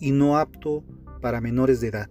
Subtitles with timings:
[0.00, 0.84] y no apto
[1.20, 2.08] para menores de edad.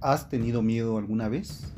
[0.00, 1.72] ¿Has tenido miedo alguna vez?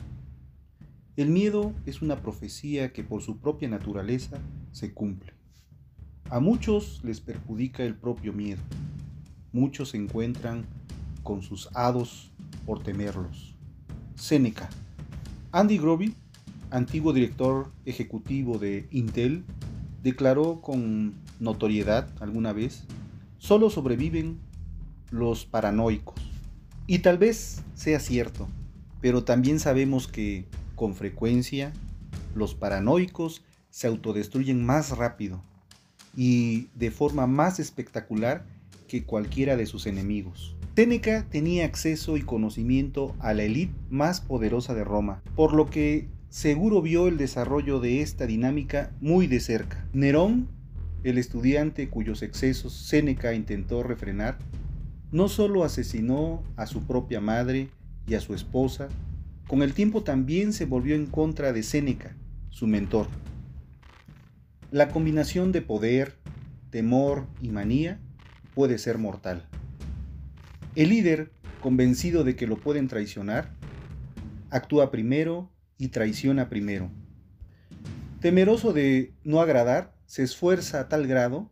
[1.17, 4.39] El miedo es una profecía que por su propia naturaleza
[4.73, 5.35] se cumple.
[6.31, 8.63] A muchos les perjudica el propio miedo.
[9.53, 10.65] Muchos se encuentran
[11.23, 12.33] con sus hados
[12.65, 13.55] por temerlos.
[14.15, 14.71] Séneca.
[15.53, 16.15] Andy Grobie
[16.75, 19.45] antiguo director ejecutivo de Intel,
[20.03, 22.83] declaró con notoriedad alguna vez,
[23.39, 24.39] solo sobreviven
[25.11, 26.21] los paranoicos.
[26.89, 28.49] Y tal vez sea cierto,
[29.01, 31.73] pero también sabemos que, con frecuencia,
[32.35, 35.41] los paranoicos se autodestruyen más rápido
[36.17, 38.45] y de forma más espectacular
[38.89, 40.57] que cualquiera de sus enemigos.
[40.75, 46.09] Séneca tenía acceso y conocimiento a la élite más poderosa de Roma, por lo que
[46.35, 49.87] seguro vio el desarrollo de esta dinámica muy de cerca.
[49.93, 50.49] Nerón,
[51.05, 54.37] el estudiante cuyos excesos Séneca intentó refrenar,
[55.13, 57.69] no solo asesinó a su propia madre
[58.09, 58.89] y a su esposa,
[59.47, 62.17] con el tiempo también se volvió en contra de Séneca,
[62.51, 63.07] su mentor.
[64.73, 66.17] La combinación de poder,
[66.71, 68.01] temor y manía
[68.57, 69.47] puede ser mortal.
[70.75, 71.31] El líder,
[71.61, 73.55] convencido de que lo pueden traicionar,
[74.51, 76.91] actúa primero y traiciona primero.
[78.21, 81.51] Temeroso de no agradar, se esfuerza a tal grado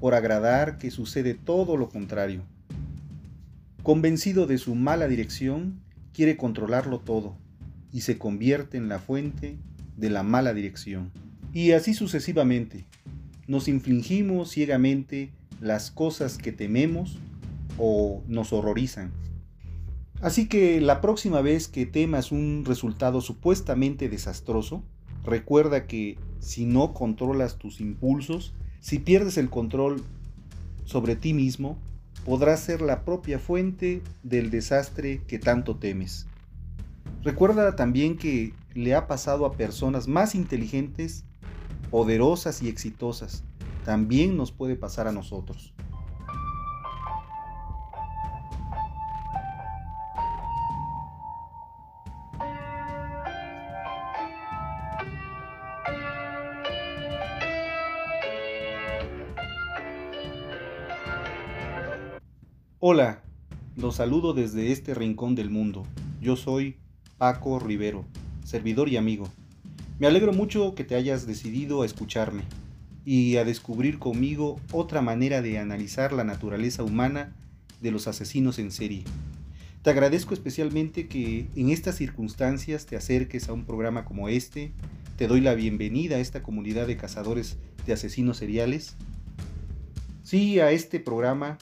[0.00, 2.42] por agradar que sucede todo lo contrario.
[3.82, 5.80] Convencido de su mala dirección,
[6.12, 7.36] quiere controlarlo todo
[7.92, 9.58] y se convierte en la fuente
[9.96, 11.12] de la mala dirección.
[11.52, 12.84] Y así sucesivamente,
[13.46, 15.30] nos infligimos ciegamente
[15.60, 17.18] las cosas que tememos
[17.78, 19.12] o nos horrorizan.
[20.20, 24.82] Así que la próxima vez que temas un resultado supuestamente desastroso,
[25.24, 30.02] recuerda que si no controlas tus impulsos, si pierdes el control
[30.84, 31.78] sobre ti mismo,
[32.24, 36.26] podrás ser la propia fuente del desastre que tanto temes.
[37.22, 41.24] Recuerda también que le ha pasado a personas más inteligentes,
[41.90, 43.44] poderosas y exitosas.
[43.84, 45.74] También nos puede pasar a nosotros.
[62.88, 63.20] Hola,
[63.74, 65.84] los saludo desde este rincón del mundo.
[66.20, 66.76] Yo soy
[67.18, 68.04] Paco Rivero,
[68.44, 69.28] servidor y amigo.
[69.98, 72.44] Me alegro mucho que te hayas decidido a escucharme
[73.04, 77.34] y a descubrir conmigo otra manera de analizar la naturaleza humana
[77.80, 79.02] de los asesinos en serie.
[79.82, 84.70] Te agradezco especialmente que en estas circunstancias te acerques a un programa como este.
[85.16, 88.94] Te doy la bienvenida a esta comunidad de cazadores de asesinos seriales.
[90.22, 91.58] Sí, a este programa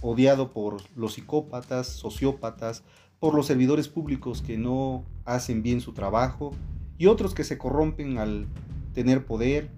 [0.00, 2.82] odiado por los psicópatas, sociópatas,
[3.18, 6.52] por los servidores públicos que no hacen bien su trabajo
[6.98, 8.46] y otros que se corrompen al
[8.94, 9.70] tener poder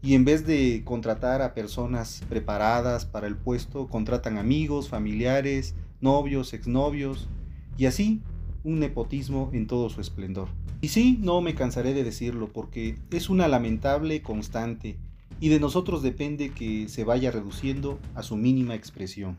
[0.00, 6.54] y en vez de contratar a personas preparadas para el puesto, contratan amigos, familiares, novios,
[6.54, 7.28] exnovios
[7.76, 8.22] y así
[8.64, 10.48] un nepotismo en todo su esplendor.
[10.80, 14.96] Y sí, no me cansaré de decirlo porque es una lamentable constante
[15.40, 19.36] y de nosotros depende que se vaya reduciendo a su mínima expresión.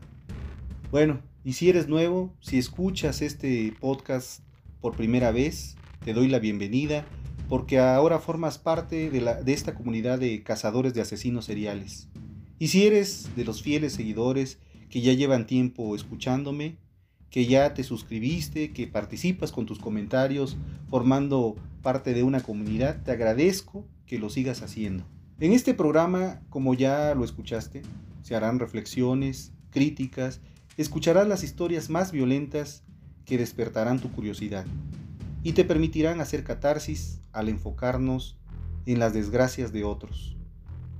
[0.90, 4.42] Bueno, y si eres nuevo, si escuchas este podcast
[4.80, 7.06] por primera vez, te doy la bienvenida
[7.48, 12.08] porque ahora formas parte de, la, de esta comunidad de cazadores de asesinos seriales.
[12.58, 14.58] Y si eres de los fieles seguidores
[14.88, 16.76] que ya llevan tiempo escuchándome,
[17.30, 20.56] que ya te suscribiste, que participas con tus comentarios
[20.88, 25.04] formando parte de una comunidad, te agradezco que lo sigas haciendo.
[25.38, 27.82] En este programa, como ya lo escuchaste,
[28.22, 30.40] se harán reflexiones, críticas
[30.80, 32.82] escucharás las historias más violentas
[33.24, 34.64] que despertarán tu curiosidad
[35.42, 38.38] y te permitirán hacer catarsis al enfocarnos
[38.86, 40.36] en las desgracias de otros.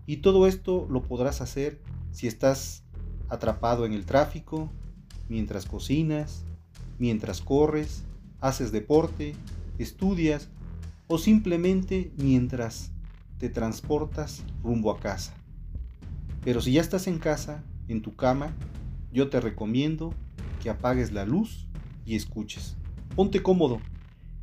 [0.06, 1.80] Y todo esto lo podrás hacer
[2.12, 2.82] si estás
[3.28, 4.70] atrapado en el tráfico,
[5.28, 6.44] mientras cocinas,
[6.98, 8.02] mientras corres,
[8.40, 9.34] haces deporte,
[9.78, 10.48] estudias
[11.06, 12.90] o simplemente mientras
[13.38, 15.34] te transportas rumbo a casa.
[16.44, 18.54] Pero si ya estás en casa, en tu cama,
[19.12, 20.14] yo te recomiendo
[20.62, 21.66] que apagues la luz
[22.04, 22.76] y escuches.
[23.16, 23.80] Ponte cómodo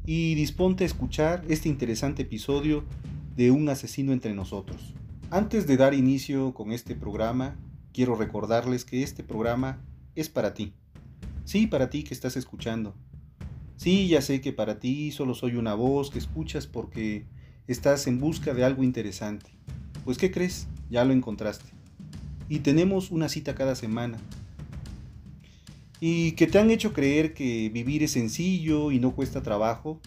[0.06, 2.84] y disponte a escuchar este interesante episodio
[3.36, 4.94] de Un asesino entre nosotros.
[5.30, 7.56] Antes de dar inicio con este programa,
[7.94, 9.82] quiero recordarles que este programa
[10.16, 10.74] es para ti.
[11.44, 12.96] Sí, para ti que estás escuchando.
[13.76, 17.26] Sí, ya sé que para ti solo soy una voz que escuchas porque
[17.68, 19.52] estás en busca de algo interesante.
[20.04, 20.68] Pues ¿qué crees?
[20.90, 21.70] Ya lo encontraste.
[22.50, 24.18] Y tenemos una cita cada semana.
[26.00, 30.00] Y que te han hecho creer que vivir es sencillo y no cuesta trabajo.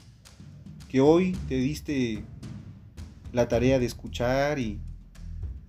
[0.88, 2.22] Que hoy te diste
[3.32, 4.80] la tarea de escuchar y,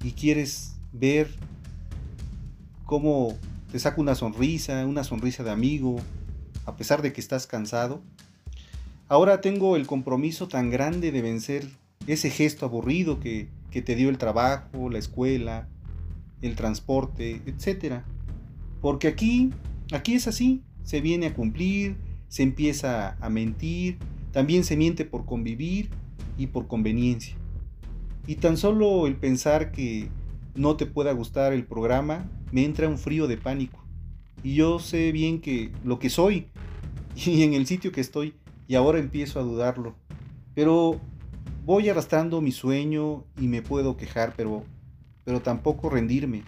[0.03, 1.29] y quieres ver
[2.85, 3.37] cómo
[3.71, 5.97] te saca una sonrisa, una sonrisa de amigo,
[6.65, 8.01] a pesar de que estás cansado.
[9.07, 11.67] Ahora tengo el compromiso tan grande de vencer
[12.07, 15.67] ese gesto aburrido que, que te dio el trabajo, la escuela,
[16.41, 18.01] el transporte, etc.
[18.81, 19.51] Porque aquí,
[19.91, 21.97] aquí es así, se viene a cumplir,
[22.27, 23.97] se empieza a mentir,
[24.31, 25.89] también se miente por convivir
[26.37, 27.35] y por conveniencia.
[28.27, 30.09] Y tan solo el pensar que
[30.55, 33.83] no te pueda gustar el programa me entra un frío de pánico.
[34.43, 36.47] Y yo sé bien que lo que soy
[37.15, 38.35] y en el sitio que estoy
[38.67, 39.95] y ahora empiezo a dudarlo.
[40.53, 40.99] Pero
[41.65, 44.63] voy arrastrando mi sueño y me puedo quejar, pero
[45.23, 46.43] pero tampoco rendirme.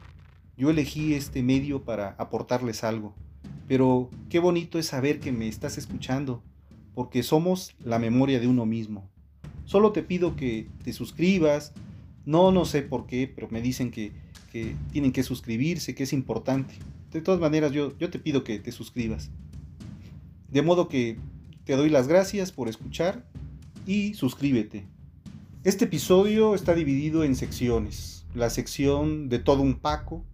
[0.58, 3.14] Yo elegí este medio para aportarles algo.
[3.68, 6.44] Pero qué bonito es saber que me estás escuchando,
[6.94, 9.10] porque somos la memoria de uno mismo.
[9.66, 11.74] Solo te pido que te suscribas.
[12.26, 14.12] No, no sé por qué, pero me dicen que,
[14.52, 16.76] que tienen que suscribirse, que es importante.
[17.12, 19.30] De todas maneras, yo, yo te pido que te suscribas.
[20.50, 21.18] De modo que
[21.66, 23.26] te doy las gracias por escuchar
[23.86, 24.86] y suscríbete.
[25.64, 28.26] Este episodio está dividido en secciones.
[28.36, 30.26] La sección de todo un Paco,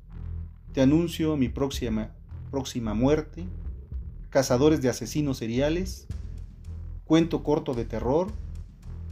[0.74, 2.16] te anuncio mi próxima,
[2.50, 3.46] próxima muerte,
[4.30, 6.08] cazadores de asesinos seriales,
[7.06, 8.32] cuento corto de terror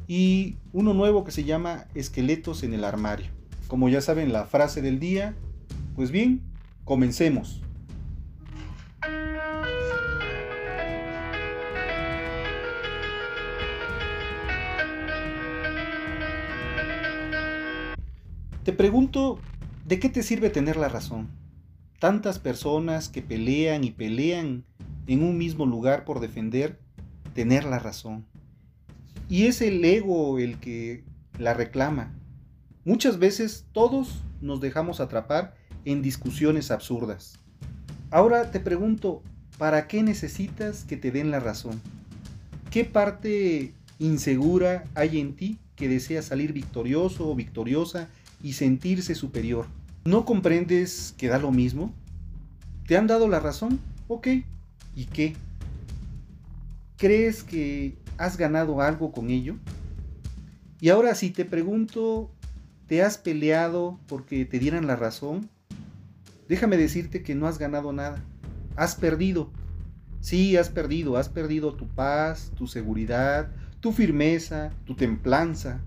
[0.08, 3.28] y uno nuevo que se llama Esqueletos en el armario.
[3.68, 5.36] Como ya saben la frase del día,
[5.96, 6.42] pues bien,
[6.86, 7.62] comencemos.
[18.64, 19.40] Te pregunto,
[19.86, 21.30] ¿de qué te sirve tener la razón?
[22.00, 24.64] Tantas personas que pelean y pelean
[25.08, 26.80] en un mismo lugar por defender
[27.34, 28.26] tener la razón.
[29.30, 31.04] Y es el ego el que
[31.40, 32.14] la reclama.
[32.86, 37.40] Muchas veces todos nos dejamos atrapar en discusiones absurdas.
[38.12, 39.24] Ahora te pregunto,
[39.58, 41.82] ¿para qué necesitas que te den la razón?
[42.72, 48.08] ¿Qué parte insegura hay en ti que desea salir victorioso o victoriosa
[48.42, 49.68] y sentirse superior?
[50.08, 51.94] ¿No comprendes que da lo mismo?
[52.88, 53.78] ¿Te han dado la razón?
[54.08, 54.28] Ok.
[54.96, 55.36] ¿Y qué?
[56.96, 59.58] ¿Crees que ¿Has ganado algo con ello?
[60.80, 62.32] Y ahora si te pregunto,
[62.86, 65.50] ¿te has peleado porque te dieran la razón?
[66.48, 68.24] Déjame decirte que no has ganado nada.
[68.78, 69.52] Has perdido.
[70.22, 71.18] Sí, has perdido.
[71.18, 75.82] Has perdido tu paz, tu seguridad, tu firmeza, tu templanza.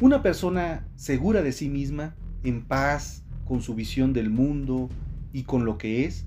[0.00, 4.88] Una persona segura de sí misma, en paz, con su visión del mundo
[5.32, 6.24] y con lo que es,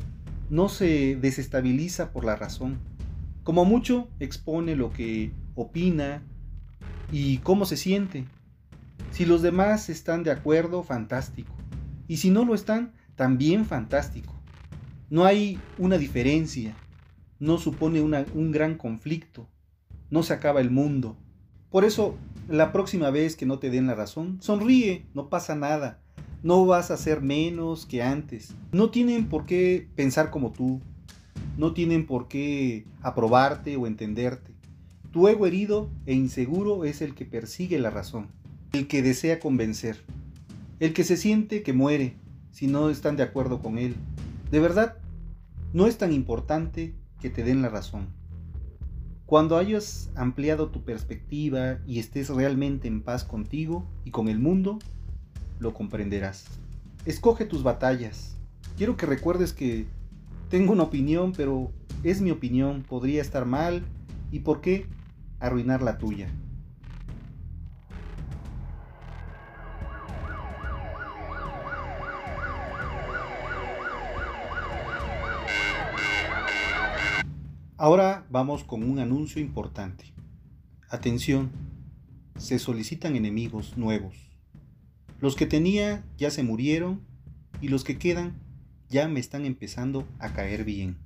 [0.50, 2.80] no se desestabiliza por la razón
[3.44, 6.24] como mucho, expone lo que opina
[7.12, 8.26] y cómo se siente.
[9.12, 11.54] Si los demás están de acuerdo, fantástico.
[12.08, 14.34] Y si no lo están, también fantástico.
[15.10, 16.74] No hay una diferencia,
[17.40, 19.50] no supone un gran conflicto,
[20.10, 21.18] no se acaba el mundo.
[21.70, 22.16] Por eso,
[22.48, 26.02] la próxima vez que no te den la razón, sonríe, no pasa nada.
[26.44, 28.54] No vas a ser menos que antes.
[28.74, 30.82] No tienen por qué pensar como tú,
[31.58, 34.52] no tienen por qué aprobarte o entenderte.
[35.12, 38.28] Tu ego herido e inseguro es el que persigue la razón,
[38.74, 40.04] el que desea convencer,
[40.82, 42.18] el que se siente que muere
[42.52, 43.96] si no están de acuerdo con él.
[44.52, 44.98] De verdad,
[45.72, 48.08] no es tan importante que te den la razón.
[49.26, 54.80] Cuando hayas ampliado tu perspectiva y estés realmente en paz contigo y con el mundo,
[55.64, 56.46] lo comprenderás.
[57.06, 58.38] Escoge tus batallas.
[58.78, 59.88] Quiero que recuerdes que
[60.50, 61.72] tengo una opinión, pero
[62.04, 63.84] es mi opinión, podría estar mal
[64.32, 64.86] y por qué
[65.40, 66.30] arruinar la tuya.
[77.78, 80.14] Ahora vamos con un anuncio importante.
[80.90, 81.52] Atención,
[82.38, 84.33] se solicitan enemigos nuevos.
[85.24, 87.00] Los que tenía ya se murieron
[87.62, 88.42] y los que quedan
[88.90, 90.98] ya me están empezando a caer bien.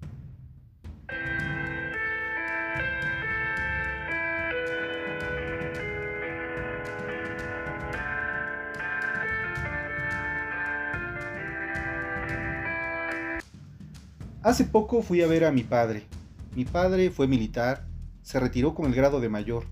[14.41, 16.07] Hace poco fui a ver a mi padre.
[16.55, 17.86] Mi padre fue militar,
[18.24, 19.65] se retiró con el grado de mayor.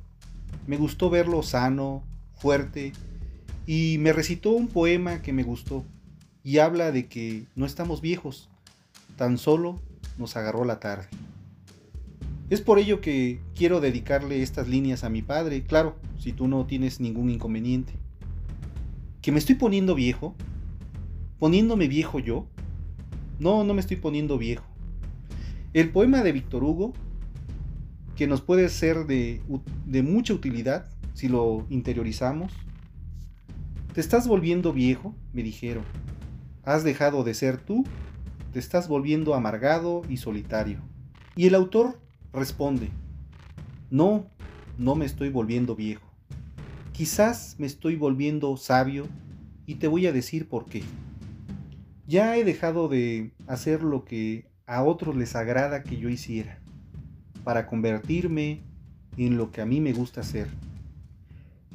[0.68, 2.04] Me gustó verlo sano,
[2.36, 2.94] fuerte,
[3.66, 5.84] y me recitó un poema que me gustó,
[6.44, 8.50] y habla de que no estamos viejos,
[9.18, 9.80] tan solo
[10.18, 11.08] nos agarró la tarde.
[12.50, 16.68] Es por ello que quiero dedicarle estas líneas a mi padre, claro, si tú no
[16.68, 17.94] tienes ningún inconveniente.
[19.24, 20.36] ¿Que me estoy poniendo viejo?
[21.40, 22.48] ¿Poniéndome viejo yo?
[23.40, 24.66] No, no me estoy poniendo viejo.
[25.74, 26.94] El poema de Víctor Hugo,
[28.16, 29.42] que nos puede ser de,
[29.86, 32.52] de mucha utilidad si lo interiorizamos.
[33.96, 35.86] Te estás volviendo viejo, me dijeron.
[36.66, 37.86] Has dejado de ser tú,
[38.52, 40.80] te estás volviendo amargado y solitario.
[41.38, 42.02] Y el autor
[42.34, 42.90] responde,
[43.90, 44.30] no,
[44.78, 46.12] no me estoy volviendo viejo.
[46.92, 49.08] Quizás me estoy volviendo sabio
[49.66, 50.84] y te voy a decir por qué.
[52.06, 56.60] Ya he dejado de hacer lo que a otros les agrada que yo hiciera,
[57.46, 58.62] para convertirme
[59.16, 60.50] en lo que a mí me gusta hacer.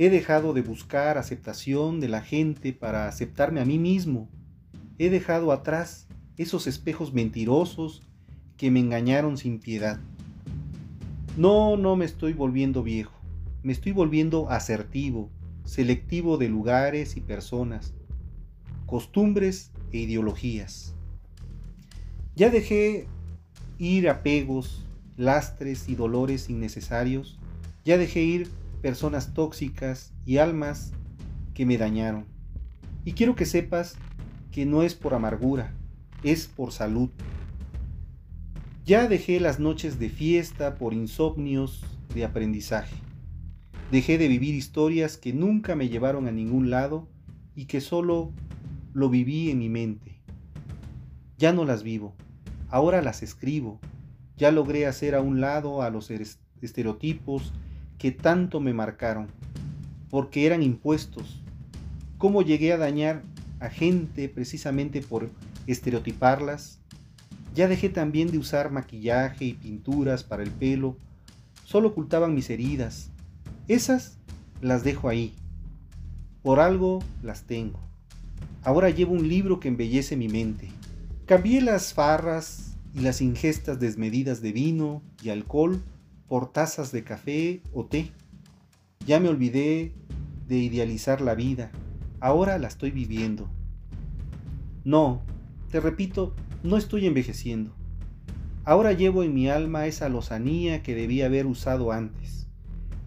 [0.02, 4.30] He dejado de buscar aceptación de la gente para aceptarme a mí mismo.
[4.96, 8.00] He dejado atrás esos espejos mentirosos
[8.56, 10.00] que me engañaron sin piedad.
[11.36, 13.12] No, no me estoy volviendo viejo,
[13.62, 15.28] me estoy volviendo asertivo,
[15.66, 17.92] selectivo de lugares y personas,
[18.86, 20.94] costumbres e ideologías.
[22.36, 23.06] Ya dejé
[23.76, 24.82] ir apegos,
[25.18, 27.38] lastres y dolores innecesarios.
[27.84, 30.92] Ya dejé ir personas tóxicas y almas
[31.54, 32.26] que me dañaron.
[33.04, 33.96] Y quiero que sepas
[34.50, 35.72] que no es por amargura,
[36.22, 37.10] es por salud.
[38.84, 41.84] Ya dejé las noches de fiesta por insomnios
[42.14, 42.96] de aprendizaje.
[43.90, 47.08] Dejé de vivir historias que nunca me llevaron a ningún lado
[47.54, 48.32] y que solo
[48.92, 50.20] lo viví en mi mente.
[51.38, 52.14] Ya no las vivo,
[52.68, 53.80] ahora las escribo.
[54.36, 56.10] Ya logré hacer a un lado a los
[56.62, 57.52] estereotipos
[58.00, 59.26] que tanto me marcaron,
[60.08, 61.42] porque eran impuestos.
[62.16, 63.22] ¿Cómo llegué a dañar
[63.60, 65.28] a gente precisamente por
[65.66, 66.78] estereotiparlas?
[67.54, 70.96] Ya dejé también de usar maquillaje y pinturas para el pelo,
[71.66, 73.10] solo ocultaban mis heridas.
[73.68, 74.16] Esas
[74.62, 75.34] las dejo ahí.
[76.42, 77.80] Por algo las tengo.
[78.62, 80.70] Ahora llevo un libro que embellece mi mente.
[81.26, 85.82] Cambié las farras y las ingestas desmedidas de vino y alcohol
[86.30, 88.12] por tazas de café o té.
[89.04, 89.92] Ya me olvidé
[90.46, 91.72] de idealizar la vida.
[92.20, 93.50] Ahora la estoy viviendo.
[94.84, 95.22] No,
[95.72, 97.74] te repito, no estoy envejeciendo.
[98.64, 102.46] Ahora llevo en mi alma esa lozanía que debía haber usado antes.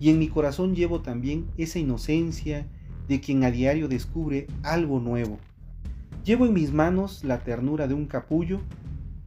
[0.02, 2.68] Y en mi corazón llevo también esa inocencia
[3.08, 5.40] de quien a diario descubre algo nuevo.
[6.26, 8.60] Llevo en mis manos la ternura de un capullo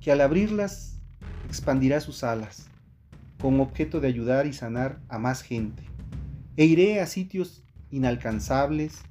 [0.02, 1.00] que al abrirlas
[1.48, 2.68] expandirá sus alas,
[3.40, 5.82] con objeto de ayudar y sanar a más gente.
[6.56, 9.02] E iré a sitios inalcanzables,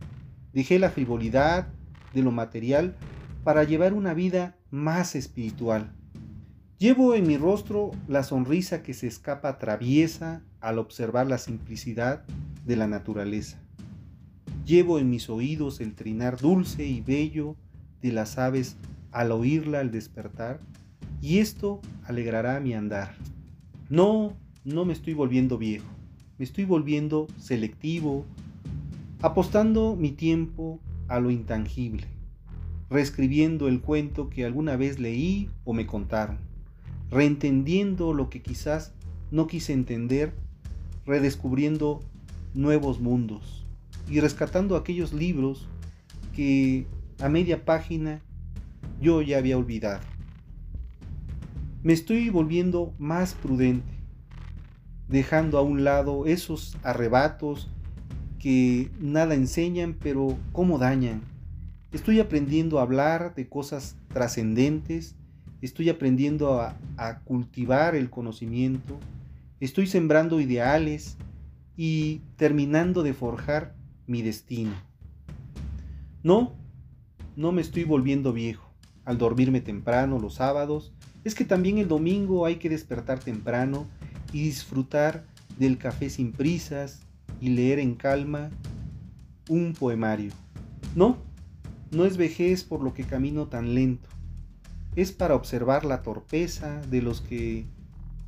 [0.53, 1.67] dejé la frivolidad
[2.13, 2.95] de lo material
[3.43, 5.91] para llevar una vida más espiritual.
[6.77, 12.23] Llevo en mi rostro la sonrisa que se escapa traviesa al observar la simplicidad
[12.65, 13.59] de la naturaleza.
[14.65, 17.55] Llevo en mis oídos el trinar dulce y bello
[18.01, 18.75] de las aves
[19.11, 20.59] al oírla al despertar,
[21.21, 23.15] y esto alegrará mi andar.
[23.89, 25.85] No, no me estoy volviendo viejo,
[26.39, 28.25] me estoy volviendo selectivo,
[29.21, 32.07] apostando mi tiempo a lo intangible,
[32.89, 36.39] reescribiendo el cuento que alguna vez leí o me contaron,
[37.11, 38.91] reentendiendo lo que quizás
[39.29, 40.33] no quise entender,
[41.05, 42.01] redescubriendo
[42.55, 43.67] nuevos mundos
[44.09, 45.67] y rescatando aquellos libros
[46.35, 46.87] que
[47.19, 48.19] a media página
[48.99, 50.14] yo ya había olvidado.
[51.85, 53.93] Me estoy volviendo más prudente,
[55.07, 57.69] dejando a un lado esos arrebatos
[58.39, 61.21] que nada enseñan pero cómo dañan.
[61.91, 65.15] Estoy aprendiendo a hablar de cosas trascendentes,
[65.61, 66.75] estoy aprendiendo a,
[67.23, 68.99] cultivar el conocimiento,
[69.59, 71.17] estoy sembrando ideales
[71.77, 73.75] y terminando de forjar
[74.07, 74.73] mi destino.
[76.23, 76.55] No,
[77.35, 78.65] no me estoy volviendo viejo
[79.05, 80.94] al dormirme temprano los sábados,
[81.25, 83.87] es que también el domingo hay que despertar temprano
[84.31, 85.25] y disfrutar
[85.57, 87.01] del café sin prisas
[87.41, 88.51] y leer en calma
[89.49, 90.31] un poemario.
[90.95, 91.17] No,
[91.91, 94.07] no es vejez por lo que camino tan lento.
[94.95, 97.65] Es para observar la torpeza de los que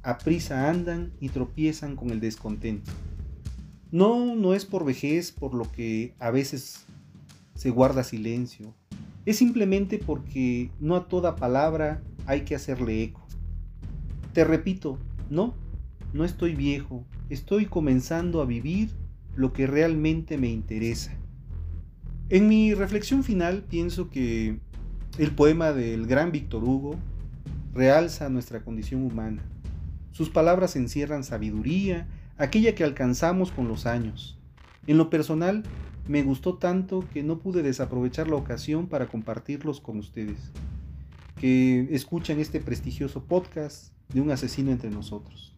[0.02, 2.92] a prisa andan y tropiezan con el descontento.
[3.92, 6.86] No, no es por vejez por lo que a veces
[7.54, 8.74] se guarda silencio.
[9.26, 13.26] Es simplemente porque no a toda palabra hay que hacerle eco.
[14.34, 15.00] Te repito,
[15.32, 15.56] no,
[16.14, 18.92] no estoy viejo, estoy comenzando a vivir
[19.36, 21.14] lo que realmente me interesa.
[22.30, 24.60] En mi reflexión final pienso que
[25.18, 26.96] el poema del gran Víctor Hugo
[27.74, 29.42] realza nuestra condición humana.
[30.12, 32.08] Sus palabras encierran sabiduría,
[32.38, 34.38] aquella que alcanzamos con los años.
[34.86, 35.64] En lo personal,
[36.08, 40.52] me gustó tanto que no pude desaprovechar la ocasión para compartirlos con ustedes,
[41.40, 45.56] que escuchan este prestigioso podcast de un asesino entre nosotros.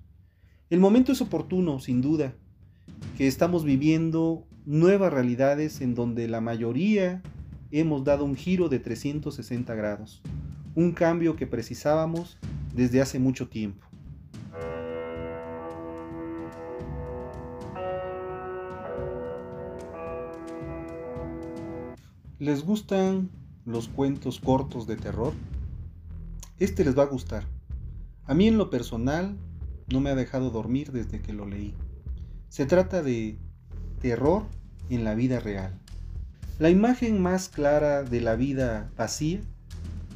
[0.70, 2.34] El momento es oportuno, sin duda,
[3.18, 7.22] que estamos viviendo nuevas realidades en donde la mayoría
[7.72, 10.22] hemos dado un giro de 360 grados,
[10.76, 12.38] un cambio que precisábamos
[12.76, 13.86] desde hace mucho tiempo.
[22.38, 23.30] ¿Les gustan
[23.66, 25.34] los cuentos cortos de terror?
[26.60, 27.46] Este les va a gustar.
[28.26, 29.38] A mí en lo personal
[29.92, 31.74] no me ha dejado dormir desde que lo leí.
[32.50, 33.38] Se trata de
[34.02, 34.44] terror
[34.90, 35.80] en la vida real.
[36.60, 39.40] La imagen más clara de la vida vacía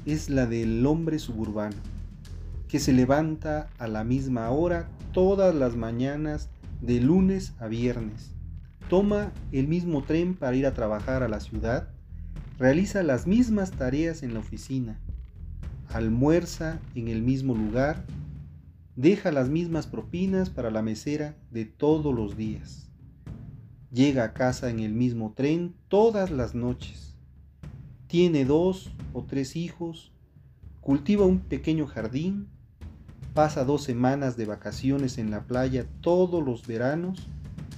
[0.05, 1.77] es la del hombre suburbano,
[2.67, 6.49] que se levanta a la misma hora todas las mañanas
[6.81, 8.31] de lunes a viernes,
[8.89, 11.87] toma el mismo tren para ir a trabajar a la ciudad,
[12.59, 14.99] realiza las mismas tareas en la oficina,
[15.93, 18.03] almuerza en el mismo lugar
[18.95, 22.89] deja las mismas propinas para la mesera de todos los días.
[23.91, 27.15] Llega a casa en el mismo tren todas las noches.
[28.07, 30.11] Tiene dos o tres hijos,
[30.81, 32.47] cultiva un pequeño jardín,
[33.33, 37.27] pasa dos semanas de vacaciones en la playa todos los veranos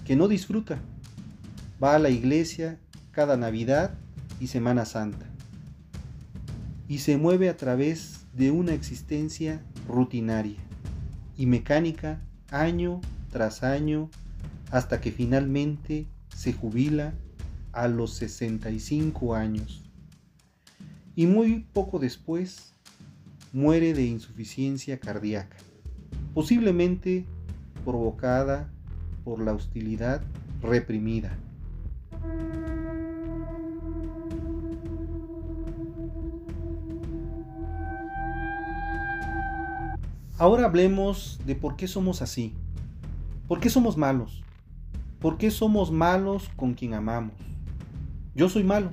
[0.05, 0.79] que no disfruta.
[1.83, 2.79] Va a la iglesia
[3.11, 3.95] cada Navidad
[4.39, 5.34] y Semana Santa.
[6.87, 10.59] Y se mueve a través de una existencia rutinaria
[11.37, 12.21] y mecánica
[12.51, 14.09] año tras año
[14.71, 17.13] hasta que finalmente se jubila
[17.71, 19.89] a los 65 años.
[21.15, 22.73] Y muy poco después
[23.53, 25.57] muere de insuficiencia cardíaca,
[26.33, 27.25] posiblemente
[27.85, 28.69] provocada
[29.23, 30.21] por la hostilidad
[30.61, 31.37] reprimida.
[40.37, 42.53] Ahora hablemos de por qué somos así.
[43.47, 44.43] ¿Por qué somos malos?
[45.21, 47.35] ¿Por qué somos malos con quien amamos?
[48.35, 48.91] Yo soy malo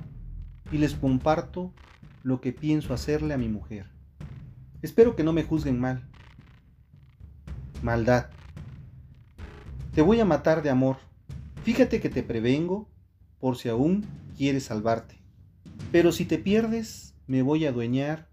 [0.71, 1.73] y les comparto
[2.23, 3.87] lo que pienso hacerle a mi mujer.
[4.81, 6.07] Espero que no me juzguen mal.
[7.81, 8.27] Maldad.
[9.93, 10.95] Te voy a matar de amor.
[11.65, 12.87] Fíjate que te prevengo
[13.41, 14.05] por si aún
[14.37, 15.17] quieres salvarte.
[15.91, 18.29] Pero si te pierdes, me voy a adueñar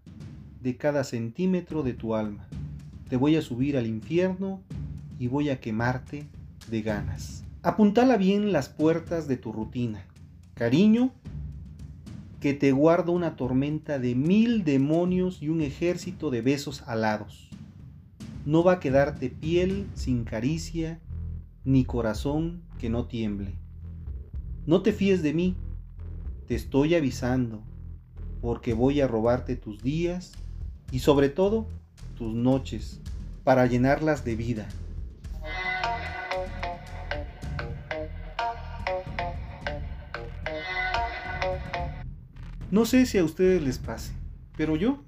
[0.61, 2.47] de cada centímetro de tu alma
[3.11, 4.61] te voy a subir al infierno
[5.19, 6.29] y voy a quemarte
[6.69, 7.43] de ganas.
[7.61, 10.05] Apuntala bien las puertas de tu rutina.
[10.53, 11.11] Cariño,
[12.39, 17.49] que te guardo una tormenta de mil demonios y un ejército de besos alados.
[18.45, 21.01] No va a quedarte piel sin caricia,
[21.65, 23.55] ni corazón que no tiemble.
[24.65, 25.57] No te fíes de mí,
[26.47, 27.61] te estoy avisando,
[28.39, 30.31] porque voy a robarte tus días
[30.93, 31.67] y sobre todo
[32.21, 33.00] tus noches
[33.43, 34.67] para llenarlas de vida.
[42.69, 44.13] No sé si a ustedes les pase,
[44.55, 45.03] pero yo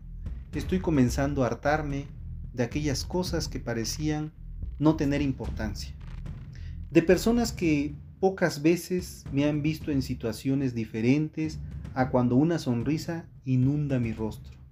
[0.54, 2.08] estoy comenzando a hartarme
[2.54, 4.32] de aquellas cosas que parecían
[4.80, 5.93] no tener importancia.
[6.91, 11.60] De personas que pocas veces me han visto en situaciones diferentes
[11.93, 14.62] a cuando una sonrisa inunda mi rostro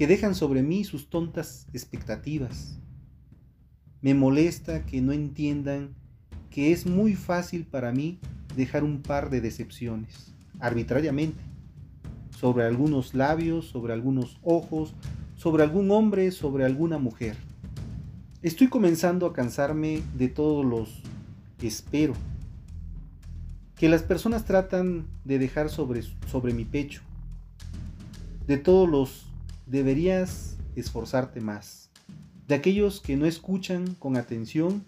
[0.00, 2.78] que dejan sobre mí sus tontas expectativas.
[4.00, 5.94] Me molesta que no entiendan
[6.48, 8.18] que es muy fácil para mí
[8.56, 11.42] dejar un par de decepciones, arbitrariamente,
[12.38, 14.94] sobre algunos labios, sobre algunos ojos,
[15.36, 17.36] sobre algún hombre, sobre alguna mujer.
[18.40, 21.02] Estoy comenzando a cansarme de todos los
[21.60, 22.14] espero
[23.74, 27.02] que las personas tratan de dejar sobre, sobre mi pecho,
[28.46, 29.29] de todos los
[29.70, 31.90] deberías esforzarte más.
[32.48, 34.84] De aquellos que no escuchan con atención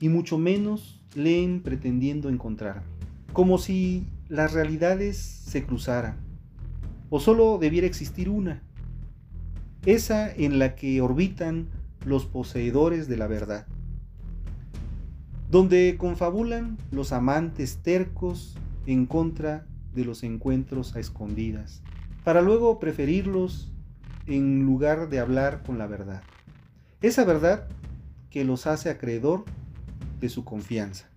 [0.00, 2.82] y mucho menos leen pretendiendo encontrarme,
[3.32, 6.16] como si las realidades se cruzaran,
[7.08, 8.62] o solo debiera existir una,
[9.86, 11.68] esa en la que orbitan
[12.04, 13.66] los poseedores de la verdad,
[15.52, 21.80] donde confabulan los amantes tercos en contra de los encuentros a escondidas,
[22.24, 23.70] para luego preferirlos
[24.26, 26.22] en lugar de hablar con la verdad.
[27.02, 27.68] Esa verdad
[28.30, 29.44] que los hace acreedor
[30.20, 31.08] de su confianza.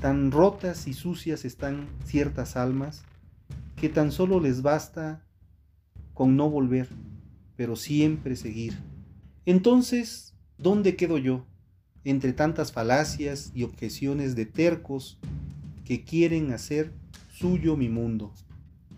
[0.00, 3.04] Tan rotas y sucias están ciertas almas
[3.76, 5.22] que tan solo les basta
[6.14, 6.88] con no volver,
[7.56, 8.78] pero siempre seguir.
[9.44, 11.46] Entonces, ¿dónde quedo yo?
[12.04, 15.18] Entre tantas falacias y objeciones de tercos
[15.84, 16.92] que quieren hacer
[17.30, 18.32] suyo mi mundo.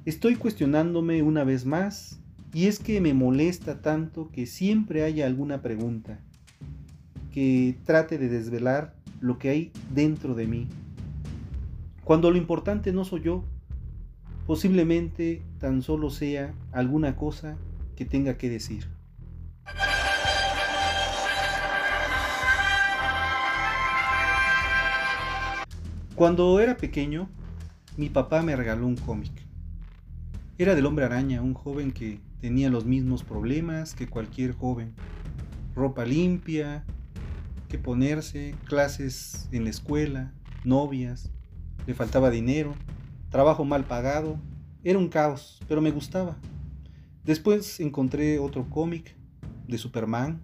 [0.05, 2.22] Estoy cuestionándome una vez más
[2.55, 6.19] y es que me molesta tanto que siempre haya alguna pregunta
[7.33, 10.69] que trate de desvelar lo que hay dentro de mí.
[12.05, 13.45] Cuando lo importante no soy yo,
[14.47, 17.57] posiblemente tan solo sea alguna cosa
[17.97, 18.87] que tenga que decir.
[26.15, 27.31] Cuando era pequeño,
[27.97, 29.33] mi papá me regaló un cómic.
[30.59, 34.95] Era del hombre araña, un joven que tenía los mismos problemas que cualquier joven.
[35.77, 36.85] Ropa limpia,
[37.69, 41.31] que ponerse, clases en la escuela, novias,
[41.87, 42.75] le faltaba dinero,
[43.31, 44.41] trabajo mal pagado.
[44.83, 46.37] Era un caos, pero me gustaba.
[47.25, 49.15] Después encontré otro cómic
[49.69, 50.43] de Superman.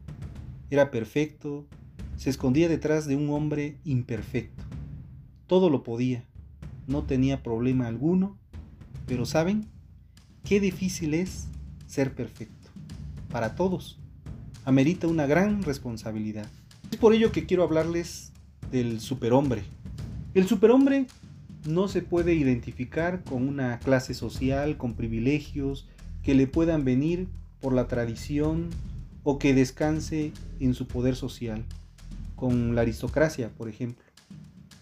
[0.71, 1.67] Era perfecto,
[2.15, 4.63] se escondía detrás de un hombre imperfecto.
[5.49, 6.25] Todo lo podía,
[6.87, 8.39] no tenía problema alguno,
[9.05, 9.67] pero ¿saben?
[10.45, 11.49] Qué difícil es
[11.89, 12.69] ser perfecto.
[13.31, 13.99] Para todos.
[14.65, 16.47] Amerita una gran responsabilidad.
[16.93, 18.33] Es por ello que quiero hablarles
[18.71, 19.63] del superhombre.
[20.35, 21.07] El superhombre
[21.67, 25.89] no se puede identificar con una clase social, con privilegios
[26.23, 27.29] que le puedan venir
[27.61, 28.69] por la tradición
[29.25, 31.65] o que descanse en su poder social,
[32.37, 34.05] con la aristocracia, por ejemplo,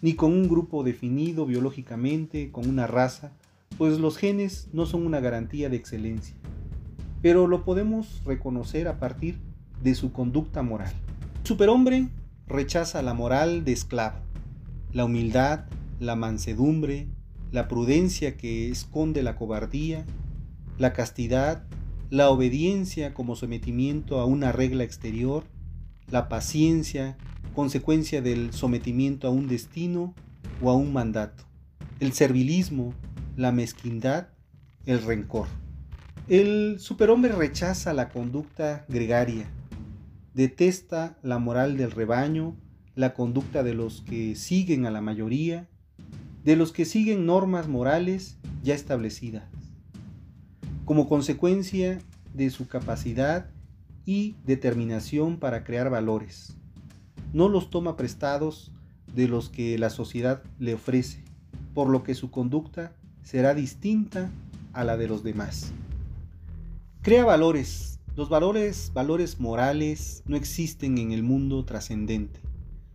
[0.02, 3.32] ni con un grupo definido biológicamente, con una raza,
[3.78, 6.34] pues los genes no son una garantía de excelencia
[7.26, 9.40] pero lo podemos reconocer a partir
[9.82, 10.92] de su conducta moral.
[11.42, 12.06] Superhombre
[12.46, 14.20] rechaza la moral de esclavo,
[14.92, 15.64] la humildad,
[15.98, 17.08] la mansedumbre,
[17.50, 20.06] la prudencia que esconde la cobardía,
[20.78, 21.64] la castidad,
[22.10, 25.42] la obediencia como sometimiento a una regla exterior,
[26.08, 27.16] la paciencia,
[27.56, 30.14] consecuencia del sometimiento a un destino
[30.62, 31.42] o a un mandato,
[31.98, 32.94] el servilismo,
[33.36, 34.28] la mezquindad,
[34.84, 35.48] el rencor.
[36.28, 39.48] El superhombre rechaza la conducta gregaria,
[40.34, 42.56] detesta la moral del rebaño,
[42.96, 45.68] la conducta de los que siguen a la mayoría,
[46.42, 49.44] de los que siguen normas morales ya establecidas,
[50.84, 52.00] como consecuencia
[52.34, 53.48] de su capacidad
[54.04, 56.56] y determinación para crear valores.
[57.34, 58.72] No los toma prestados
[59.14, 61.22] de los que la sociedad le ofrece,
[61.72, 64.28] por lo que su conducta será distinta
[64.72, 65.72] a la de los demás.
[67.06, 68.00] Crea valores.
[68.16, 72.40] Los valores, valores morales, no existen en el mundo trascendente.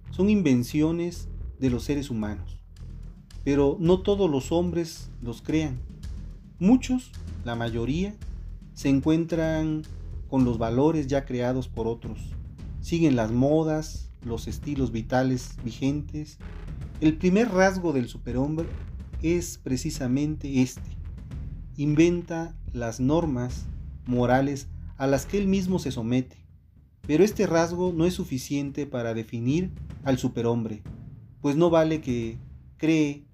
[0.09, 2.61] Son invenciones de los seres humanos.
[3.45, 5.79] Pero no todos los hombres los crean.
[6.59, 7.13] Muchos,
[7.45, 8.13] la mayoría,
[8.73, 9.83] se encuentran
[10.27, 12.19] con los valores ya creados por otros.
[12.81, 16.37] Siguen las modas, los estilos vitales vigentes.
[16.99, 18.67] El primer rasgo del superhombre
[19.21, 20.97] es precisamente este.
[21.77, 23.67] Inventa las normas
[24.11, 26.37] morales a las que él mismo se somete.
[27.07, 29.71] Pero este rasgo no es suficiente para definir
[30.03, 30.83] al superhombre,
[31.41, 32.37] pues no vale que
[32.77, 33.25] cree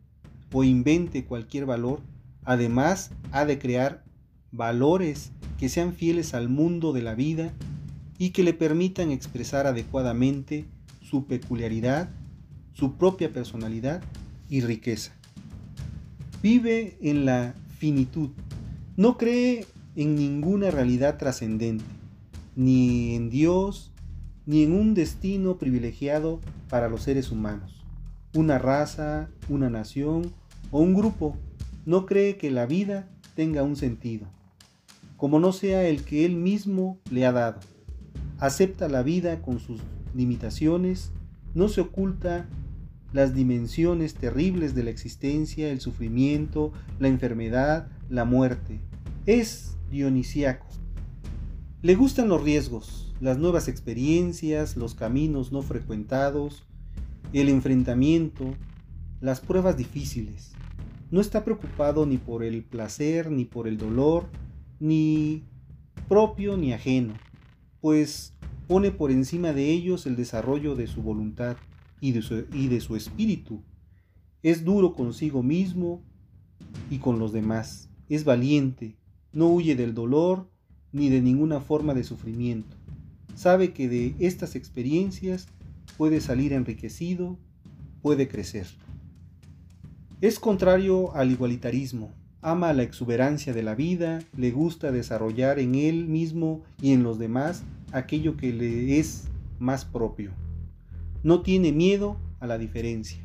[0.54, 2.02] o invente cualquier valor,
[2.46, 4.06] además ha de crear
[4.52, 7.54] valores que sean fieles al mundo de la vida
[8.18, 10.66] y que le permitan expresar adecuadamente
[11.02, 12.10] su peculiaridad,
[12.74, 14.02] su propia personalidad
[14.50, 15.13] y riqueza.
[16.42, 18.30] Vive en la finitud,
[18.96, 19.66] no cree
[19.98, 21.84] en ninguna realidad trascendente,
[22.56, 23.92] ni en Dios,
[24.46, 27.84] ni en un destino privilegiado para los seres humanos.
[28.36, 30.32] Una raza, una nación
[30.70, 31.36] o un grupo
[31.88, 34.28] no cree que la vida tenga un sentido,
[35.18, 37.60] como no sea el que él mismo le ha dado.
[38.38, 39.82] Acepta la vida con sus
[40.14, 41.12] limitaciones,
[41.56, 42.46] no se oculta
[43.14, 48.80] las dimensiones terribles de la existencia, el sufrimiento, la enfermedad, la muerte.
[49.26, 50.67] Es dionisiaco.
[51.82, 56.63] Le gustan los riesgos, las nuevas experiencias, los caminos no frecuentados,
[57.34, 58.56] el enfrentamiento,
[59.21, 60.54] las pruebas difíciles.
[61.12, 64.30] No está preocupado ni por el placer, ni por el dolor,
[64.80, 65.43] ni
[66.08, 67.13] propio ni ajeno,
[67.82, 68.34] pues
[68.67, 71.58] pone por encima de ellos el desarrollo de su voluntad
[72.02, 73.63] y de su, y de su espíritu.
[74.43, 76.04] Es duro consigo mismo
[76.89, 77.89] y con los demás.
[78.10, 78.97] Es valiente,
[79.38, 80.50] no huye del dolor
[80.91, 82.76] ni de ninguna forma de sufrimiento.
[83.36, 85.47] Sabe que de estas experiencias
[85.95, 87.38] puede salir enriquecido,
[88.02, 88.65] puede crecer.
[90.21, 92.10] Es contrario al igualitarismo,
[92.41, 97.19] ama la exuberancia de la vida, le gusta desarrollar en él mismo y en los
[97.19, 99.26] demás aquello que le es
[99.60, 100.32] más propio.
[101.21, 103.23] No tiene miedo a la diferencia.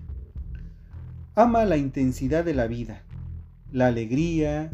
[1.36, 3.02] Ama la intensidad de la vida,
[3.70, 4.70] la alegría,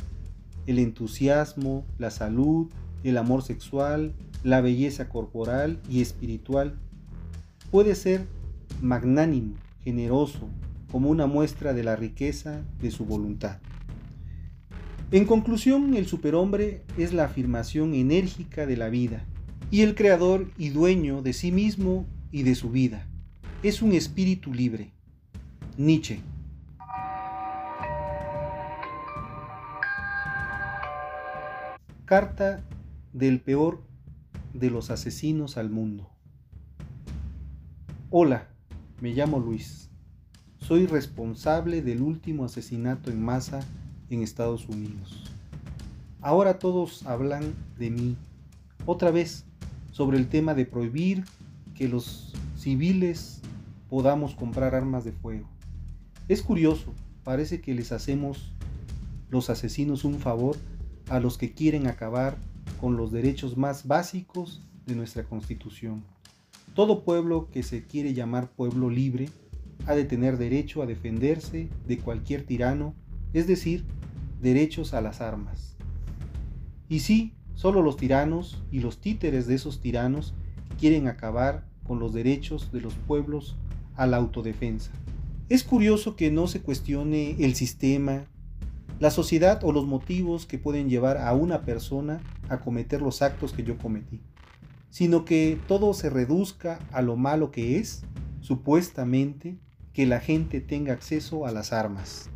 [0.69, 2.69] el entusiasmo, la salud,
[3.03, 4.13] el amor sexual,
[4.45, 6.79] la belleza corporal y espiritual.
[7.71, 8.27] Puede ser
[8.83, 10.51] magnánimo, generoso,
[10.93, 13.61] como una muestra de la riqueza de su voluntad.
[15.11, 19.25] En conclusión, el superhombre es la afirmación enérgica de la vida
[19.71, 23.07] y el creador y dueño de sí mismo y de su vida.
[23.63, 24.91] Es un espíritu libre.
[25.79, 26.21] Nietzsche.
[32.09, 32.64] Carta
[33.12, 33.83] del peor
[34.55, 36.09] de los asesinos al mundo.
[38.09, 38.49] Hola,
[39.03, 39.90] me llamo Luis.
[40.57, 43.61] Soy responsable del último asesinato en masa
[44.09, 45.31] en Estados Unidos.
[46.23, 48.16] Ahora todos hablan de mí,
[48.87, 49.44] otra vez,
[49.92, 51.25] sobre el tema de prohibir
[51.75, 53.42] que los civiles
[53.90, 55.47] podamos comprar armas de fuego.
[56.27, 58.55] Es curioso, parece que les hacemos
[59.29, 60.57] los asesinos un favor
[61.11, 62.37] a los que quieren acabar
[62.81, 66.05] con los derechos más básicos de nuestra Constitución.
[66.75, 69.29] Todo pueblo que se quiere llamar pueblo libre
[69.87, 72.94] ha de tener derecho a defenderse de cualquier tirano,
[73.33, 73.85] es decir,
[74.40, 75.77] derechos a las armas.
[76.88, 80.35] Y sí, solo los tiranos y los títeres de esos tiranos
[80.79, 83.57] quieren acabar con los derechos de los pueblos
[83.97, 84.92] a la autodefensa.
[85.49, 88.27] Es curioso que no se cuestione el sistema,
[89.01, 93.53] la sociedad o los motivos que pueden llevar a una persona a cometer los actos
[93.53, 94.21] que yo cometí,
[94.91, 98.03] sino que todo se reduzca a lo malo que es,
[98.41, 99.57] supuestamente,
[99.93, 102.31] que la gente tenga acceso a las armas.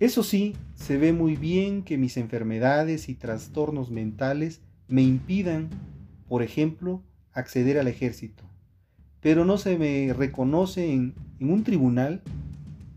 [0.00, 5.70] Eso sí, se ve muy bien que mis enfermedades y trastornos mentales me impidan,
[6.28, 8.42] por ejemplo, acceder al ejército,
[9.20, 12.20] pero no se me reconoce en, en un tribunal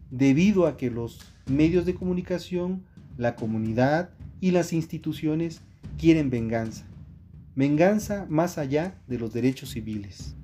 [0.10, 2.84] debido a que los medios de comunicación,
[3.18, 4.10] la comunidad
[4.42, 5.62] y las instituciones
[5.98, 6.86] quieren venganza.
[7.56, 10.36] Venganza más allá de los derechos civiles.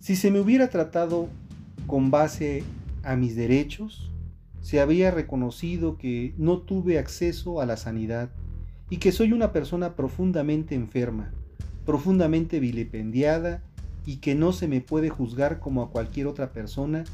[0.00, 1.28] Si se me hubiera tratado
[1.86, 2.64] con base
[3.02, 4.10] a mis derechos,
[4.60, 8.30] se había reconocido que no tuve acceso a la sanidad
[8.90, 11.32] y que soy una persona profundamente enferma,
[11.84, 13.62] profundamente vilipendiada
[14.04, 17.04] y que no se me puede juzgar como a cualquier otra persona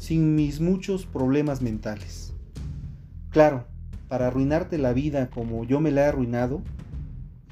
[0.00, 2.32] sin mis muchos problemas mentales.
[3.28, 3.66] Claro,
[4.08, 6.62] para arruinarte la vida como yo me la he arruinado,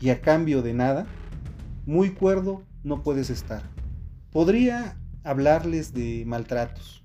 [0.00, 1.06] y a cambio de nada,
[1.84, 3.62] muy cuerdo no puedes estar.
[4.32, 7.04] Podría hablarles de maltratos,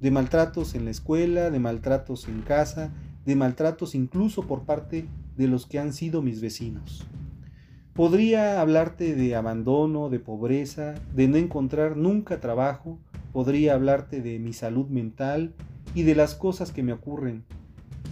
[0.00, 2.92] de maltratos en la escuela, de maltratos en casa,
[3.26, 7.04] de maltratos incluso por parte de los que han sido mis vecinos.
[7.94, 13.00] Podría hablarte de abandono, de pobreza, de no encontrar nunca trabajo,
[13.34, 15.54] podría hablarte de mi salud mental
[15.92, 17.42] y de las cosas que me ocurren,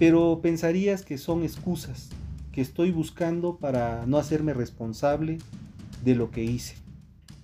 [0.01, 2.11] pero pensarías que son excusas
[2.51, 5.39] que estoy buscando para no hacerme responsable
[6.05, 6.75] de lo que hice.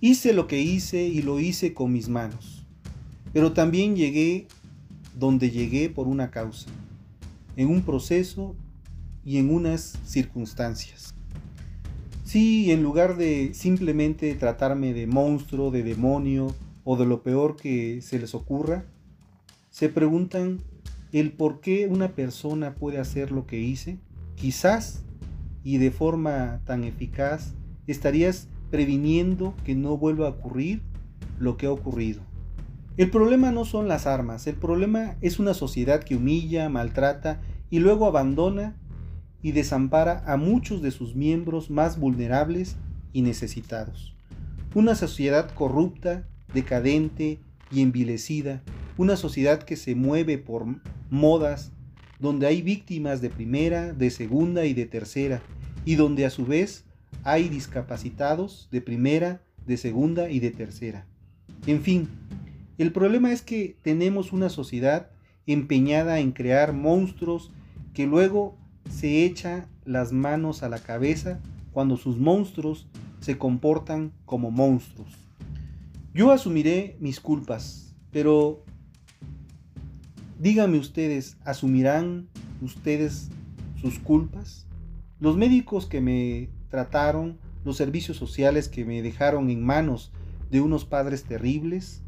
[0.01, 2.67] Hice lo que hice y lo hice con mis manos.
[3.33, 4.49] Pero también llegué
[5.17, 6.69] donde llegué por una causa,
[7.55, 8.57] en un proceso
[9.25, 11.14] y en unas circunstancias.
[12.25, 16.57] Si en lugar de simplemente tratarme de monstruo, de demonio
[16.90, 18.87] o de lo peor que se les ocurra,
[19.68, 20.62] se preguntan
[21.12, 23.98] el por qué una persona puede hacer lo que hice,
[24.37, 25.05] quizás
[25.62, 27.53] y de forma tan eficaz
[27.87, 30.81] estarías previniendo que no vuelva a ocurrir
[31.38, 32.22] lo que ha ocurrido.
[32.96, 37.81] El problema no son las armas, el problema es una sociedad que humilla, maltrata y
[37.81, 38.77] luego abandona
[39.42, 42.77] y desampara a muchos de sus miembros más vulnerables
[43.12, 44.16] y necesitados.
[44.74, 47.38] Una sociedad corrupta, decadente
[47.70, 48.62] y envilecida,
[48.96, 50.64] una sociedad que se mueve por
[51.11, 51.72] modas,
[52.18, 55.42] donde hay víctimas de primera, de segunda y de tercera,
[55.84, 56.84] y donde a su vez
[57.22, 61.06] hay discapacitados de primera, de segunda y de tercera.
[61.66, 62.08] En fin,
[62.78, 65.11] El problema es que tenemos una sociedad
[65.46, 67.50] empeñada en crear monstruos
[67.92, 68.56] que luego
[68.88, 71.40] se echa las manos a la cabeza
[71.72, 72.87] cuando sus monstruos
[73.20, 75.28] se comportan como monstruos.
[76.18, 78.64] Yo asumiré mis culpas, pero
[80.40, 82.26] díganme ustedes, ¿asumirán
[82.61, 83.28] ustedes
[83.81, 84.66] sus culpas?
[85.20, 90.11] Los médicos que me trataron, los servicios sociales que me dejaron en manos
[90.50, 92.02] de unos padres terribles,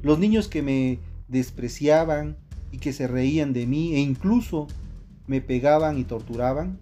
[0.00, 2.36] los niños que me despreciaban
[2.70, 4.68] y que se reían de mí e incluso
[5.26, 6.78] me pegaban y torturaban,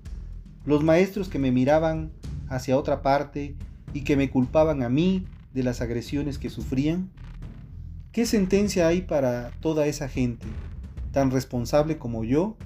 [0.67, 2.13] los maestros que me miraban
[2.51, 3.57] hacia otra parte
[3.95, 7.11] y que me culpaban a mí de las agresiones que sufrían?
[8.13, 10.47] ¿Qué sentencia hay para toda esa gente,
[11.13, 12.57] tan responsable como yo,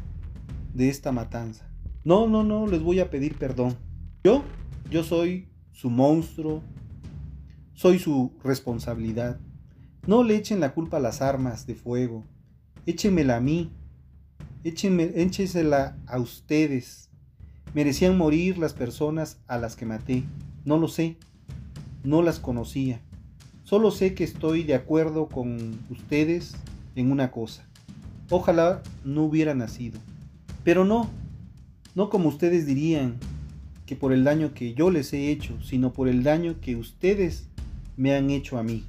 [0.75, 1.71] de esta matanza?
[2.05, 3.77] No, no, no, les voy a pedir perdón.
[4.25, 4.43] Yo,
[4.91, 6.63] yo soy su monstruo,
[7.75, 9.39] soy su responsabilidad.
[10.07, 12.25] No le echen la culpa a las armas de fuego,
[12.87, 13.71] échenmela a mí,
[14.65, 17.11] échenme, échensela a ustedes.
[17.75, 20.25] Merecían morir las personas a las que maté.
[20.65, 21.19] No lo sé,
[22.05, 23.01] no las conocía.
[23.65, 26.57] Solo sé que estoy de acuerdo con ustedes
[26.97, 27.67] en una cosa.
[28.31, 29.99] Ojalá no hubiera nacido.
[30.65, 31.09] Pero no,
[31.95, 33.19] no como ustedes dirían,
[33.89, 37.49] que por el daño que yo les he hecho, sino por el daño que ustedes
[37.97, 38.85] me han hecho a mí.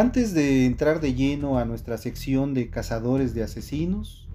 [0.00, 4.26] Antes de entrar de lleno a nuestra sección de cazadores de asesinos,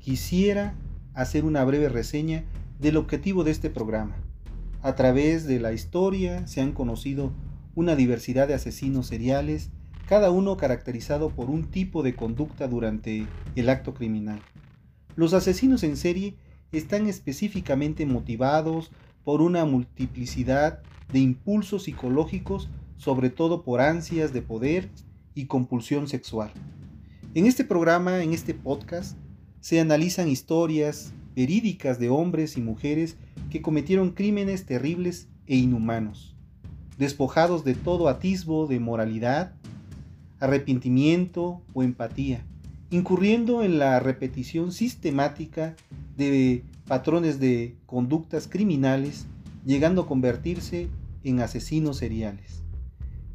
[0.00, 0.74] quisiera
[1.14, 2.42] hacer una breve reseña
[2.80, 4.16] del objetivo de este programa.
[4.82, 7.32] A través de la historia se han conocido
[7.76, 9.70] una diversidad de asesinos seriales,
[10.08, 14.40] cada uno caracterizado por un tipo de conducta durante el acto criminal.
[15.14, 16.34] Los asesinos en serie
[16.72, 18.90] están específicamente motivados
[19.22, 20.82] por una multiplicidad
[21.12, 24.90] de impulsos psicológicos sobre todo por ansias de poder
[25.34, 26.50] y compulsión sexual.
[27.34, 29.16] En este programa, en este podcast,
[29.60, 33.16] se analizan historias verídicas de hombres y mujeres
[33.50, 36.36] que cometieron crímenes terribles e inhumanos,
[36.98, 39.54] despojados de todo atisbo de moralidad,
[40.38, 42.44] arrepentimiento o empatía,
[42.90, 45.74] incurriendo en la repetición sistemática
[46.16, 49.26] de patrones de conductas criminales,
[49.64, 50.88] llegando a convertirse
[51.24, 52.63] en asesinos seriales.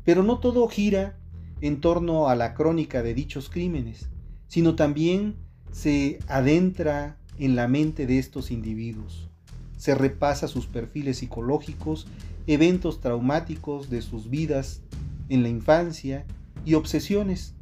[0.10, 1.19] Pero no todo gira
[1.62, 4.10] en torno a la crónica de dichos crímenes,
[4.48, 5.36] sino también
[5.72, 9.30] se adentra en la mente de estos individuos.
[9.78, 12.08] Se repasa sus perfiles psicológicos,
[12.48, 14.82] eventos traumáticos de sus vidas
[15.30, 16.26] en la infancia
[16.65, 17.54] y obsesiones.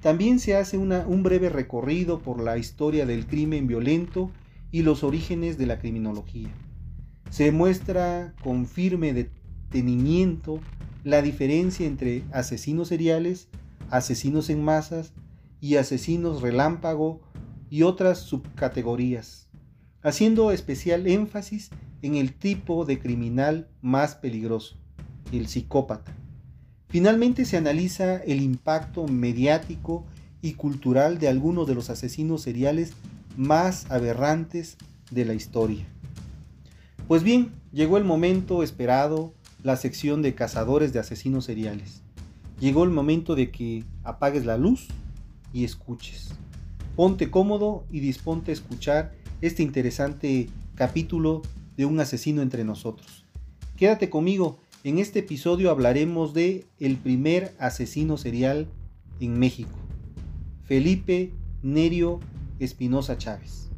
[0.00, 4.30] También se hace un breve recorrido por la historia del crimen violento
[4.70, 6.50] y los orígenes de la criminología.
[7.30, 10.60] Se muestra con firme detenimiento
[11.06, 13.46] la diferencia entre asesinos seriales,
[13.90, 15.12] asesinos en masas
[15.60, 17.20] y asesinos relámpago
[17.70, 19.46] y otras subcategorías,
[20.02, 21.70] haciendo especial énfasis
[22.02, 24.78] en el tipo de criminal más peligroso,
[25.30, 26.12] el psicópata.
[26.88, 30.04] Finalmente se analiza el impacto mediático
[30.42, 32.94] y cultural de algunos de los asesinos seriales
[33.36, 34.76] más aberrantes
[35.12, 35.86] de la historia.
[37.06, 39.35] Pues bien, llegó el momento esperado
[39.66, 42.00] la sección de cazadores de asesinos seriales.
[42.60, 44.86] Llegó el momento de que apagues la luz
[45.52, 46.36] y escuches.
[46.94, 51.42] Ponte cómodo y disponte a escuchar este interesante capítulo
[51.76, 53.24] de un asesino entre nosotros.
[53.76, 58.68] Quédate conmigo, en este episodio hablaremos de el primer asesino serial
[59.18, 59.76] en México,
[60.62, 61.32] Felipe
[61.64, 62.20] Nerio
[62.60, 63.68] Espinosa Chávez.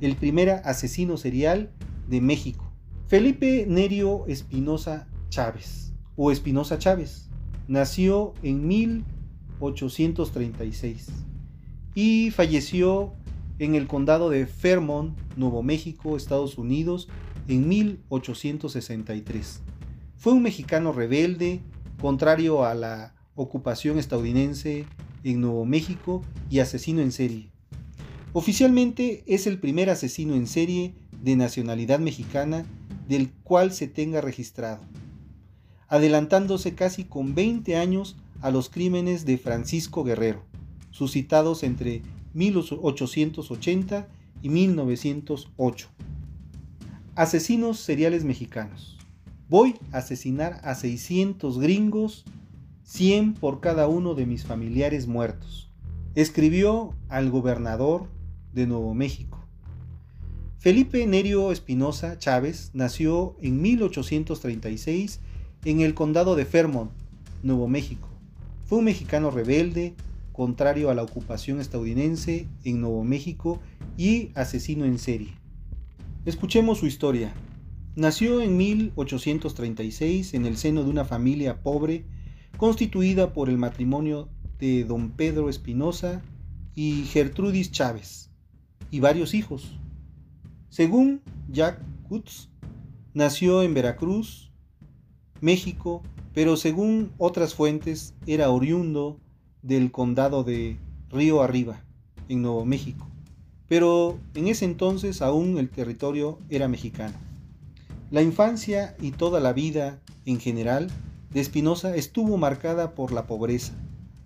[0.00, 1.70] El primer asesino serial
[2.08, 2.66] de México.
[3.06, 7.30] Felipe Nerio Espinosa Chávez o Espinosa Chávez.
[7.66, 11.06] Nació en 1836
[11.94, 13.14] y falleció
[13.58, 17.08] en el condado de Fairmont, Nuevo México, Estados Unidos,
[17.48, 19.60] en 1863.
[20.16, 21.60] Fue un mexicano rebelde,
[22.00, 24.86] contrario a la ocupación estadounidense
[25.24, 27.50] en Nuevo México y asesino en serie.
[28.32, 32.64] Oficialmente es el primer asesino en serie de nacionalidad mexicana
[33.08, 34.80] del cual se tenga registrado
[35.90, 40.42] adelantándose casi con 20 años a los crímenes de Francisco Guerrero,
[40.90, 44.08] suscitados entre 1880
[44.40, 45.88] y 1908.
[47.16, 48.98] Asesinos seriales mexicanos.
[49.48, 52.24] Voy a asesinar a 600 gringos
[52.84, 55.70] cien por cada uno de mis familiares muertos.
[56.14, 58.06] Escribió al gobernador
[58.54, 59.44] de Nuevo México.
[60.58, 65.20] Felipe Nerio Espinosa Chávez nació en 1836
[65.64, 66.90] en el condado de Fairmont,
[67.42, 68.08] Nuevo México.
[68.66, 69.94] Fue un mexicano rebelde,
[70.32, 73.60] contrario a la ocupación estadounidense en Nuevo México
[73.96, 75.34] y asesino en serie.
[76.24, 77.32] Escuchemos su historia.
[77.96, 82.04] Nació en 1836 en el seno de una familia pobre
[82.56, 86.22] constituida por el matrimonio de don Pedro Espinosa
[86.74, 88.30] y Gertrudis Chávez,
[88.90, 89.78] y varios hijos.
[90.68, 92.48] Según Jack Kutz,
[93.12, 94.49] nació en Veracruz,
[95.40, 96.02] México,
[96.34, 99.18] pero según otras fuentes era oriundo
[99.62, 100.76] del condado de
[101.10, 101.82] Río Arriba,
[102.28, 103.06] en Nuevo México,
[103.68, 107.14] pero en ese entonces aún el territorio era mexicano.
[108.10, 110.88] La infancia y toda la vida en general
[111.32, 113.72] de Espinosa estuvo marcada por la pobreza,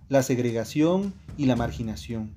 [0.09, 2.31] la segregación y la marginación.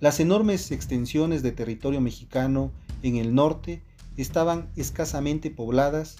[0.00, 3.82] Las enormes extensiones de territorio mexicano en el norte
[4.16, 6.16] estaban escasamente pobladas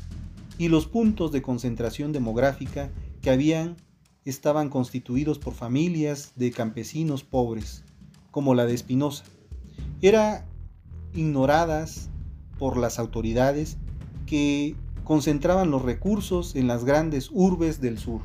[0.59, 2.91] y los puntos de concentración demográfica
[3.21, 3.77] que habían
[4.25, 7.85] estaban constituidos por familias de campesinos pobres,
[8.31, 9.25] como la de Espinosa.
[10.01, 10.45] Eran
[11.15, 12.09] ignoradas
[12.59, 13.77] por las autoridades
[14.27, 18.21] que concentraban los recursos en las grandes urbes del sur.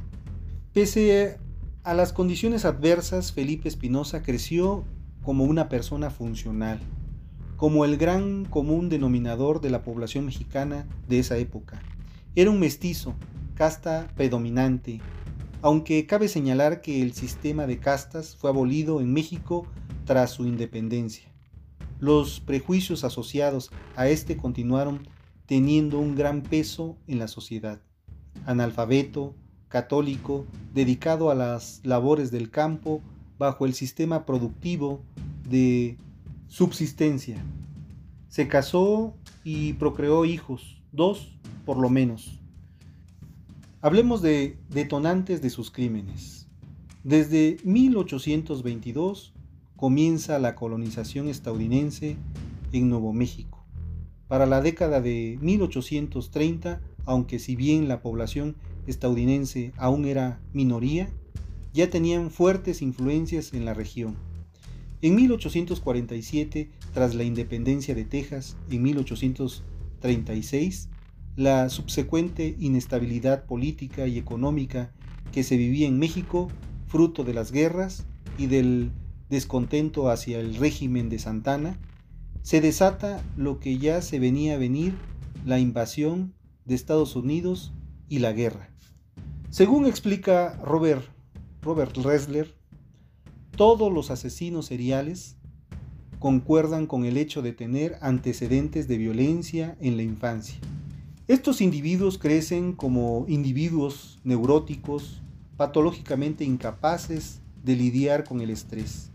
[0.74, 1.40] Pese
[1.84, 4.84] a las condiciones adversas, Felipe Espinosa creció
[5.24, 6.80] como una persona funcional,
[7.56, 11.82] como el gran común denominador de la población mexicana de esa época.
[12.38, 13.16] Era un mestizo,
[13.56, 15.02] casta predominante,
[15.64, 19.66] aunque cabe señalar que el sistema de castas fue abolido en México
[20.06, 21.34] tras su independencia.
[22.00, 25.08] Los prejuicios asociados a este continuaron
[25.48, 27.82] teniendo un gran peso en la sociedad.
[28.46, 29.34] Analfabeto,
[29.68, 33.02] católico, dedicado a las labores del campo
[33.40, 35.02] bajo el sistema productivo
[35.50, 35.98] de
[36.46, 37.44] subsistencia.
[38.28, 41.37] Se casó y procreó hijos, dos
[41.68, 42.40] por lo menos.
[43.82, 46.48] Hablemos de detonantes de sus crímenes.
[47.04, 49.34] Desde 1822
[49.76, 52.16] comienza la colonización estadounidense
[52.72, 53.66] en Nuevo México.
[54.30, 58.56] Para la década de 1830, aunque si bien la población
[58.88, 61.10] estadounidense aún era minoría,
[61.74, 64.16] ya tenían fuertes influencias en la región.
[65.02, 70.90] En 1847, tras la independencia de Texas, en 1836,
[71.38, 74.92] la subsecuente inestabilidad política y económica
[75.32, 76.50] que se vivía en México,
[76.88, 78.08] fruto de las guerras
[78.40, 78.92] y del
[79.30, 81.78] descontento hacia el régimen de Santana,
[82.42, 84.96] se desata lo que ya se venía a venir,
[85.46, 86.34] la invasión
[86.66, 87.72] de Estados Unidos
[88.10, 88.72] y la guerra.
[89.52, 91.06] Según explica Robert,
[91.62, 92.56] Robert Ressler,
[93.56, 95.38] todos los asesinos seriales
[96.18, 100.58] concuerdan con el hecho de tener antecedentes de violencia en la infancia.
[101.28, 105.22] Estos individuos crecen como individuos neuróticos,
[105.58, 109.12] patológicamente incapaces de lidiar con el estrés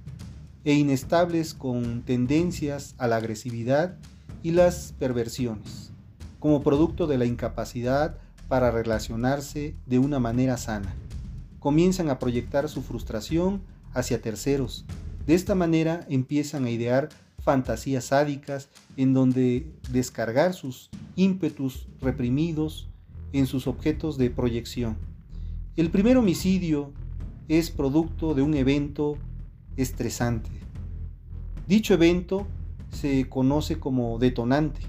[0.63, 3.97] e inestables con tendencias a la agresividad
[4.43, 5.91] y las perversiones,
[6.39, 10.95] como producto de la incapacidad para relacionarse de una manera sana.
[11.61, 13.63] Comienzan a proyectar su frustración
[13.95, 14.85] hacia terceros.
[15.27, 17.09] De esta manera empiezan a idear
[17.43, 22.89] fantasías sádicas en donde descargar sus ímpetus reprimidos
[23.33, 24.97] en sus objetos de proyección.
[25.77, 26.93] El primer homicidio
[27.49, 29.17] es producto de un evento
[29.77, 30.51] estresante.
[31.67, 32.47] Dicho evento
[32.91, 34.81] se conoce como detonante.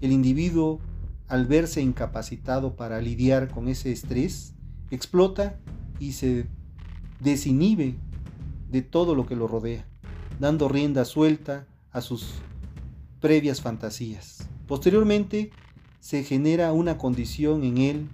[0.00, 0.80] El individuo,
[1.28, 4.54] al verse incapacitado para lidiar con ese estrés,
[4.90, 5.58] explota
[5.98, 6.46] y se
[7.20, 7.96] desinhibe
[8.70, 9.86] de todo lo que lo rodea,
[10.38, 12.34] dando rienda suelta a sus
[13.20, 14.48] previas fantasías.
[14.66, 15.50] Posteriormente,
[16.00, 18.08] se genera una condición en él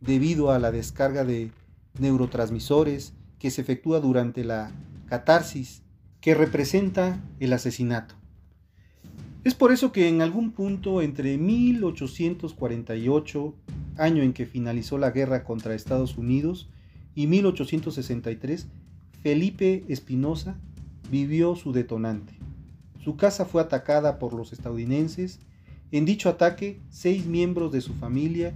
[0.00, 1.50] debido a la descarga de
[1.98, 4.70] neurotransmisores que se efectúa durante la
[5.06, 5.82] catarsis
[6.20, 8.14] que representa el asesinato.
[9.44, 13.54] Es por eso que en algún punto entre 1848,
[13.96, 16.68] año en que finalizó la guerra contra Estados Unidos,
[17.14, 18.66] y 1863,
[19.22, 20.58] Felipe Espinosa
[21.10, 22.34] vivió su detonante.
[23.06, 25.38] Su casa fue atacada por los estadounidenses.
[25.92, 28.52] En dicho ataque, seis miembros de su familia,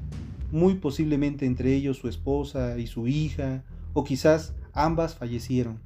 [0.51, 5.79] muy posiblemente entre ellos su esposa y su hija, o quizás ambas fallecieron.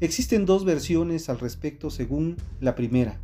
[0.00, 3.20] Existen dos versiones al respecto según la primera.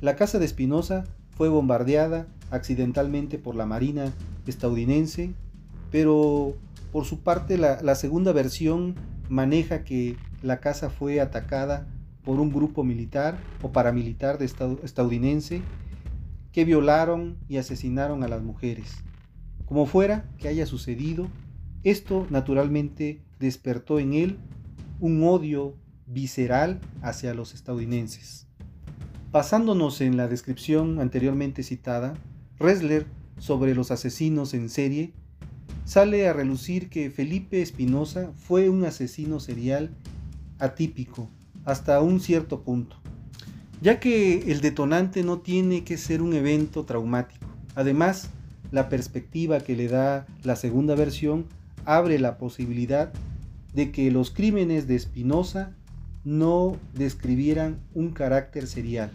[0.00, 1.02] La casa de Espinosa
[1.36, 4.12] fue bombardeada accidentalmente por la Marina
[4.46, 5.32] estadounidense,
[5.90, 6.54] pero
[6.92, 8.94] Por su parte, la, la segunda versión
[9.28, 11.88] maneja que la casa fue atacada
[12.28, 15.62] por un grupo militar o paramilitar de estadounidense
[16.52, 19.02] que violaron y asesinaron a las mujeres.
[19.64, 21.30] Como fuera que haya sucedido,
[21.84, 24.36] esto naturalmente despertó en él
[25.00, 25.74] un odio
[26.06, 28.46] visceral hacia los estadounidenses.
[29.32, 32.12] Basándonos en la descripción anteriormente citada,
[32.58, 33.06] Ressler
[33.38, 35.14] sobre los asesinos en serie
[35.86, 39.96] sale a relucir que Felipe Espinosa fue un asesino serial
[40.58, 41.30] atípico
[41.68, 42.96] hasta un cierto punto,
[43.82, 47.44] ya que el detonante no tiene que ser un evento traumático.
[47.74, 48.30] Además,
[48.70, 51.44] la perspectiva que le da la segunda versión
[51.84, 53.12] abre la posibilidad
[53.74, 55.76] de que los crímenes de Espinosa
[56.24, 59.10] no describieran un carácter serial,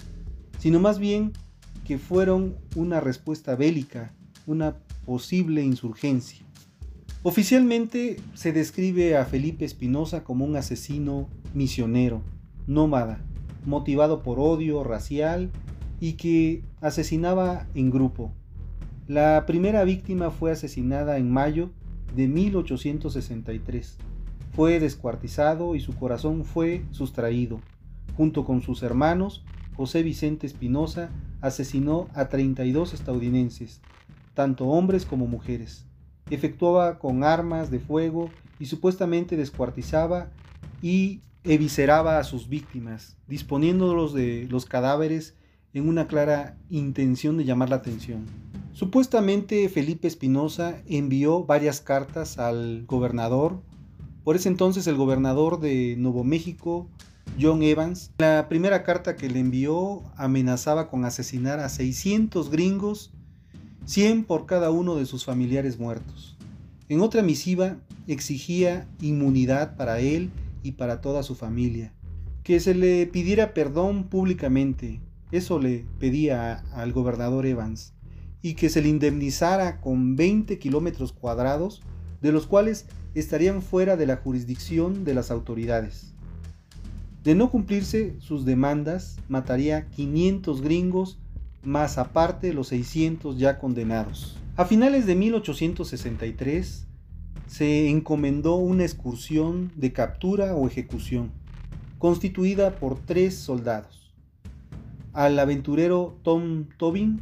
[0.60, 1.34] sino más bien
[1.88, 4.14] que fueron una respuesta bélica,
[4.45, 4.76] una
[5.08, 6.45] posible insurgencia.
[7.24, 12.22] Oficialmente se describe a Felipe Espinosa como un asesino misionero,
[12.68, 13.24] nómada,
[13.66, 15.51] motivado por odio racial
[15.99, 18.32] y que asesinaba en grupo.
[19.07, 21.72] La primera víctima fue asesinada en mayo
[22.16, 23.97] de 1863.
[24.53, 27.59] Fue descuartizado y su corazón fue sustraído.
[28.16, 29.43] Junto con sus hermanos,
[29.76, 31.09] José Vicente Espinosa
[31.41, 33.82] asesinó a 32 estadounidenses,
[34.36, 35.86] tanto hombres como mujeres
[36.30, 40.32] efectuaba con armas de fuego y supuestamente descuartizaba
[40.82, 45.36] y evisceraba a sus víctimas, disponiéndolos de los cadáveres
[45.74, 48.26] en una clara intención de llamar la atención.
[48.74, 53.62] Supuestamente Felipe Espinosa envió varias cartas al gobernador,
[54.24, 56.88] por ese entonces el gobernador de Nuevo México,
[57.39, 58.12] John Evans.
[58.20, 63.12] La primera carta que le envió amenazaba con asesinar a 600 gringos
[63.86, 66.38] 100 por cada uno de sus familiares muertos.
[66.88, 67.78] En otra misiva
[68.08, 70.30] exigía inmunidad para él
[70.64, 71.93] y para toda su familia,
[72.43, 75.01] que se le pidiera perdón públicamente,
[75.32, 77.93] eso le pedía al gobernador Evans,
[78.41, 81.82] y que se le indemnizara con 20 kilómetros cuadrados,
[82.22, 82.86] de los cuales
[83.16, 86.14] estarían fuera de la jurisdicción de las autoridades.
[87.24, 91.20] De no cumplirse sus demandas, mataría 500 gringos
[91.64, 94.38] más aparte los 600 ya condenados.
[94.57, 96.88] A finales de 1863
[97.48, 101.32] se encomendó una excursión de captura o ejecución,
[102.00, 104.14] constituida por tres soldados.
[105.14, 107.22] Al aventurero Tom Tobin,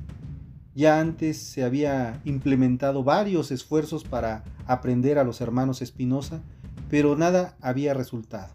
[0.76, 6.42] ya antes se había implementado varios esfuerzos para aprender a los hermanos Espinosa,
[6.90, 8.54] pero nada había resultado.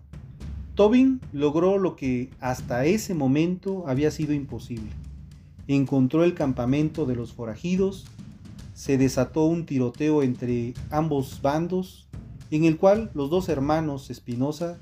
[0.74, 4.90] Tobin logró lo que hasta ese momento había sido imposible
[5.68, 8.06] encontró el campamento de los forajidos,
[8.76, 12.08] se desató un tiroteo entre ambos bandos,
[12.50, 14.78] en el cual los dos hermanos Espinosa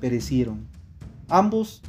[0.00, 0.66] perecieron.
[1.28, 1.82] Ambos,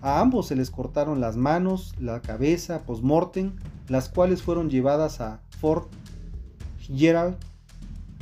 [0.00, 3.52] a ambos se les cortaron las manos, la cabeza, post-mortem,
[3.88, 5.92] las cuales fueron llevadas a Fort
[6.80, 7.36] Gerald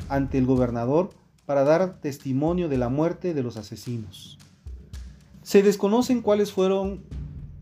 [0.09, 1.11] ante el gobernador
[1.47, 4.37] para dar testimonio de la muerte de los asesinos.
[5.45, 7.05] Se desconocen cuáles fueron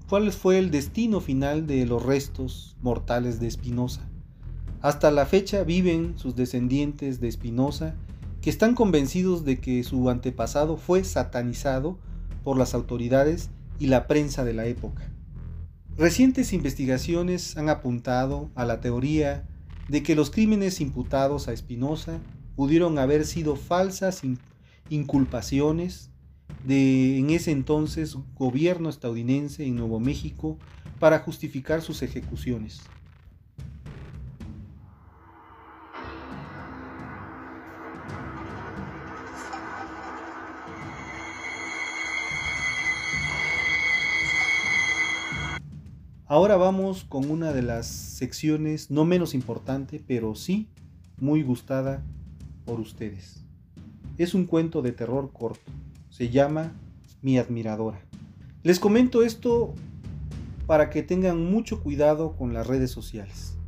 [0.09, 4.09] cuál fue el destino final de los restos mortales de Espinosa.
[4.83, 7.95] Hasta la fecha viven sus descendientes de Espinosa
[8.41, 12.01] que están convencidos de que su antepasado fue satanizado
[12.43, 15.09] por las autoridades y la prensa de la época.
[15.97, 19.47] Recientes investigaciones han apuntado a la teoría
[19.89, 22.19] de que los crímenes imputados a Espinosa
[22.57, 24.23] pudieron haber sido falsas
[24.89, 26.11] inculpaciones
[26.67, 30.59] de en ese entonces gobierno estadounidense en Nuevo México
[30.99, 32.81] para justificar sus ejecuciones.
[46.33, 50.67] Ahora vamos con una de las secciones no menos importante, pero sí
[51.19, 52.03] muy gustada
[52.65, 53.45] por ustedes.
[54.17, 55.71] Es un cuento de terror corto
[56.09, 56.73] se llama
[57.21, 58.01] Mi admiradora.
[58.63, 59.75] Les comento esto
[60.67, 63.59] para que tengan mucho cuidado con las redes sociales.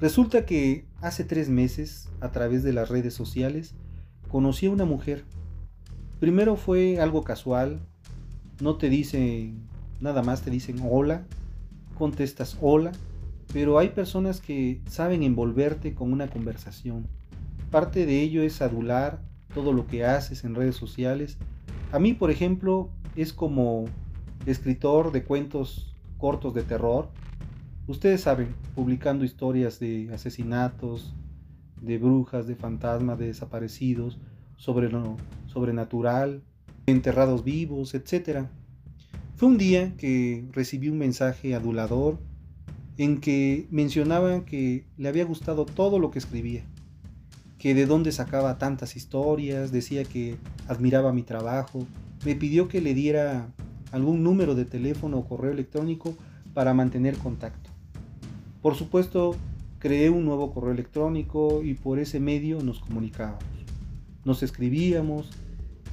[0.00, 3.76] Resulta que hace tres meses, a través de las redes sociales,
[4.26, 5.22] conocí a una mujer.
[6.18, 7.78] Primero fue algo casual,
[8.60, 9.68] no te dicen
[10.00, 11.24] nada más, te dicen hola,
[11.98, 12.92] contestas hola,
[13.52, 17.06] pero hay personas que saben envolverte con una conversación.
[17.70, 19.20] Parte de ello es adular
[19.54, 21.38] todo lo que haces en redes sociales.
[21.92, 23.86] A mí, por ejemplo, es como
[24.46, 27.08] escritor de cuentos cortos de terror.
[27.86, 31.14] Ustedes saben, publicando historias de asesinatos,
[31.80, 34.18] de brujas, de fantasmas, de desaparecidos,
[34.56, 36.42] sobre lo sobrenatural,
[36.86, 38.46] enterrados vivos, etc.
[39.38, 42.18] Fue un día que recibí un mensaje adulador
[42.96, 46.64] en que mencionaban que le había gustado todo lo que escribía,
[47.56, 50.34] que de dónde sacaba tantas historias, decía que
[50.66, 51.86] admiraba mi trabajo,
[52.26, 53.46] me pidió que le diera
[53.92, 56.16] algún número de teléfono o correo electrónico
[56.52, 57.70] para mantener contacto.
[58.60, 59.36] Por supuesto,
[59.78, 63.44] creé un nuevo correo electrónico y por ese medio nos comunicábamos.
[64.24, 65.30] Nos escribíamos,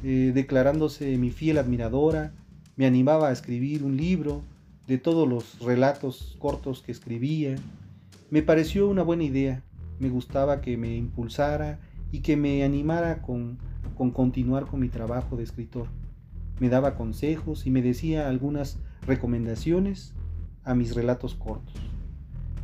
[0.03, 2.33] eh, declarándose mi fiel admiradora,
[2.75, 4.43] me animaba a escribir un libro
[4.87, 7.55] de todos los relatos cortos que escribía.
[8.29, 9.63] Me pareció una buena idea,
[9.99, 11.79] me gustaba que me impulsara
[12.11, 13.57] y que me animara con,
[13.95, 15.87] con continuar con mi trabajo de escritor.
[16.59, 20.13] Me daba consejos y me decía algunas recomendaciones
[20.63, 21.75] a mis relatos cortos.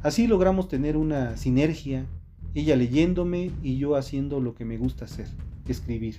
[0.03, 2.05] Así logramos tener una sinergia,
[2.55, 5.27] ella leyéndome y yo haciendo lo que me gusta hacer,
[5.67, 6.17] escribir.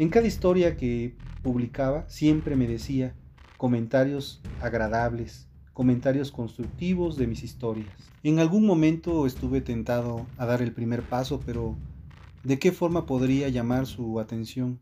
[0.00, 3.14] En cada historia que publicaba siempre me decía
[3.58, 7.92] comentarios agradables, comentarios constructivos de mis historias.
[8.22, 11.76] En algún momento estuve tentado a dar el primer paso, pero
[12.44, 14.80] ¿de qué forma podría llamar su atención?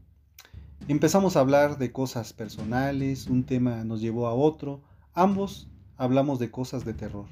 [0.87, 4.83] Empezamos a hablar de cosas personales, un tema nos llevó a otro,
[5.14, 5.66] ambos
[5.97, 7.27] hablamos de cosas de terror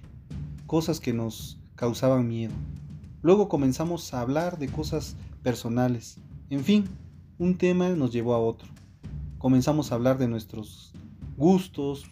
[0.66, 2.54] cosas que nos causaban miedo.
[3.22, 5.14] Luego comenzamos a hablar de cosas
[5.44, 6.18] personales.
[6.50, 6.86] En fin,
[7.38, 8.68] un tema nos llevó a otro.
[9.38, 10.92] Comenzamos a hablar de nuestros
[11.36, 12.06] gustos,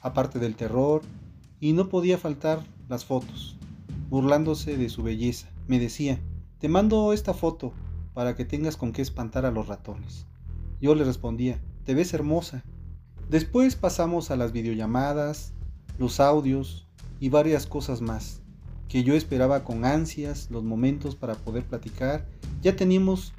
[0.00, 1.02] aparte del terror,
[1.60, 3.56] y no podía faltar las fotos,
[4.10, 5.48] burlándose de su belleza.
[5.66, 6.18] Me decía,
[6.58, 7.72] te mando esta foto
[8.14, 10.26] para que tengas con qué espantar a los ratones.
[10.80, 12.64] Yo le respondía, te ves hermosa.
[13.28, 15.52] Después pasamos a las videollamadas,
[15.98, 16.88] los audios,
[17.20, 18.42] y varias cosas más,
[18.88, 22.26] que yo esperaba con ansias los momentos para poder platicar.
[22.62, 23.32] Ya teníamos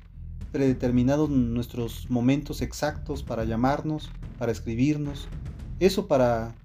[0.52, 5.28] predeterminados nuestros momentos exactos para llamarnos, para escribirnos,
[5.80, 6.56] eso para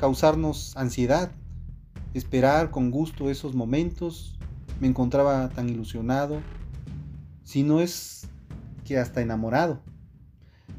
[0.00, 1.32] causarnos ansiedad,
[2.14, 4.36] esperar con gusto esos momentos,
[4.80, 6.40] me encontraba tan ilusionado,
[7.42, 8.28] si no es
[8.84, 9.80] que hasta enamorado.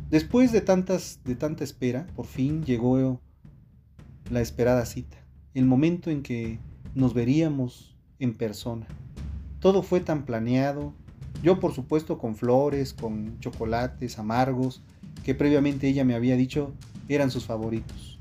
[0.10, 3.20] Después de tantas de tanta espera, por fin llegó
[4.30, 6.60] la esperada cita el momento en que
[6.94, 8.86] nos veríamos en persona.
[9.60, 10.94] Todo fue tan planeado,
[11.44, 14.82] yo por supuesto con flores, con chocolates amargos,
[15.24, 16.74] que previamente ella me había dicho
[17.10, 18.20] eran sus favoritos.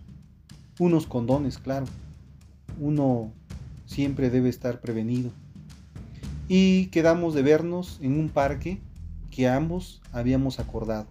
[0.78, 1.86] Unos condones, claro.
[2.80, 3.32] Uno
[3.86, 5.30] siempre debe estar prevenido.
[6.48, 8.80] Y quedamos de vernos en un parque
[9.30, 11.06] que ambos habíamos acordado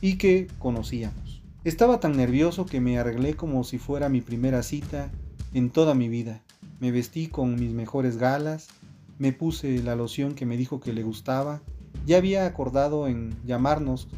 [0.00, 1.42] y que conocíamos.
[1.64, 5.10] Estaba tan nervioso que me arreglé como si fuera mi primera cita
[5.52, 6.40] en toda mi vida.
[6.78, 8.68] Me vestí con mis mejores galas,
[9.20, 11.60] me puse la loción que me dijo que le gustaba,
[12.06, 14.08] ya había acordado en llamarnos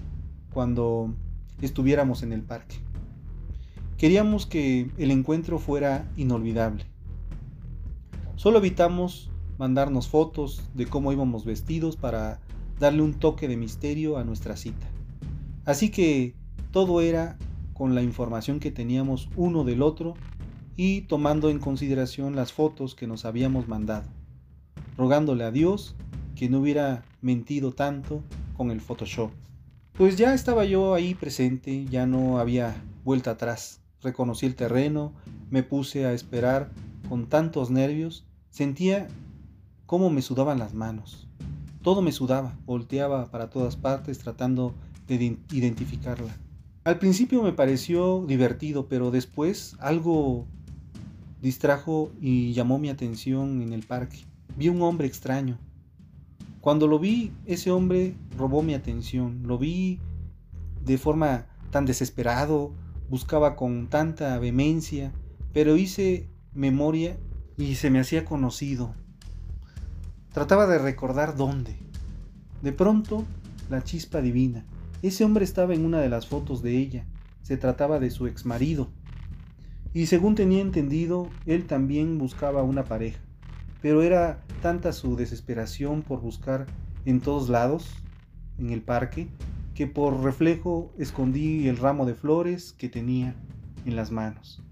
[0.54, 1.12] cuando
[1.60, 2.76] estuviéramos en el parque.
[3.98, 6.84] Queríamos que el encuentro fuera inolvidable.
[8.36, 9.28] Solo evitamos
[9.58, 12.40] mandarnos fotos de cómo íbamos vestidos para
[12.78, 14.86] darle un toque de misterio a nuestra cita.
[15.64, 16.36] Así que
[16.70, 17.38] todo era
[17.74, 20.14] con la información que teníamos uno del otro
[20.76, 24.08] y tomando en consideración las fotos que nos habíamos mandado,
[24.96, 25.94] rogándole a Dios
[26.34, 28.22] que no hubiera mentido tanto
[28.56, 29.30] con el Photoshop.
[29.92, 32.74] Pues ya estaba yo ahí presente, ya no había
[33.04, 33.80] vuelta atrás.
[34.02, 35.12] Reconocí el terreno,
[35.50, 36.70] me puse a esperar
[37.08, 39.08] con tantos nervios, sentía
[39.86, 41.28] cómo me sudaban las manos.
[41.82, 44.74] Todo me sudaba, volteaba para todas partes tratando
[45.06, 46.34] de identificarla.
[46.84, 50.46] Al principio me pareció divertido, pero después algo
[51.40, 54.24] distrajo y llamó mi atención en el parque.
[54.56, 55.58] Vi un hombre extraño.
[56.60, 59.42] Cuando lo vi, ese hombre robó mi atención.
[59.44, 59.98] Lo vi
[60.84, 62.72] de forma tan desesperado,
[63.08, 65.12] buscaba con tanta vehemencia,
[65.52, 67.16] pero hice memoria
[67.56, 68.94] y se me hacía conocido.
[70.32, 71.76] Trataba de recordar dónde.
[72.62, 73.24] De pronto,
[73.70, 74.64] la chispa divina.
[75.02, 77.06] Ese hombre estaba en una de las fotos de ella.
[77.42, 78.88] Se trataba de su ex marido.
[79.94, 83.20] Y según tenía entendido, él también buscaba una pareja.
[83.82, 86.66] Pero era tanta su desesperación por buscar
[87.04, 87.90] en todos lados,
[88.58, 89.28] en el parque,
[89.74, 93.34] que por reflejo escondí el ramo de flores que tenía
[93.84, 94.62] en las manos.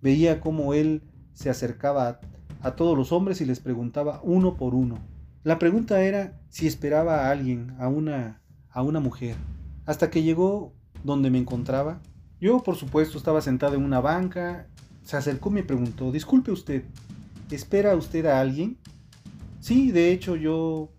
[0.00, 1.02] Veía cómo él
[1.34, 2.20] se acercaba
[2.62, 4.98] a, todos los hombres y les preguntaba uno por uno.
[5.42, 8.40] La pregunta era si esperaba a alguien, a una,
[8.70, 9.36] a una mujer.
[9.84, 10.72] Hasta que llegó
[11.04, 12.00] donde me encontraba
[12.40, 14.66] yo, por supuesto, estaba sentado en una banca,
[15.02, 16.84] se acercó y me preguntó, disculpe usted,
[17.50, 18.76] ¿espera usted a alguien?
[19.60, 20.90] Sí, de hecho yo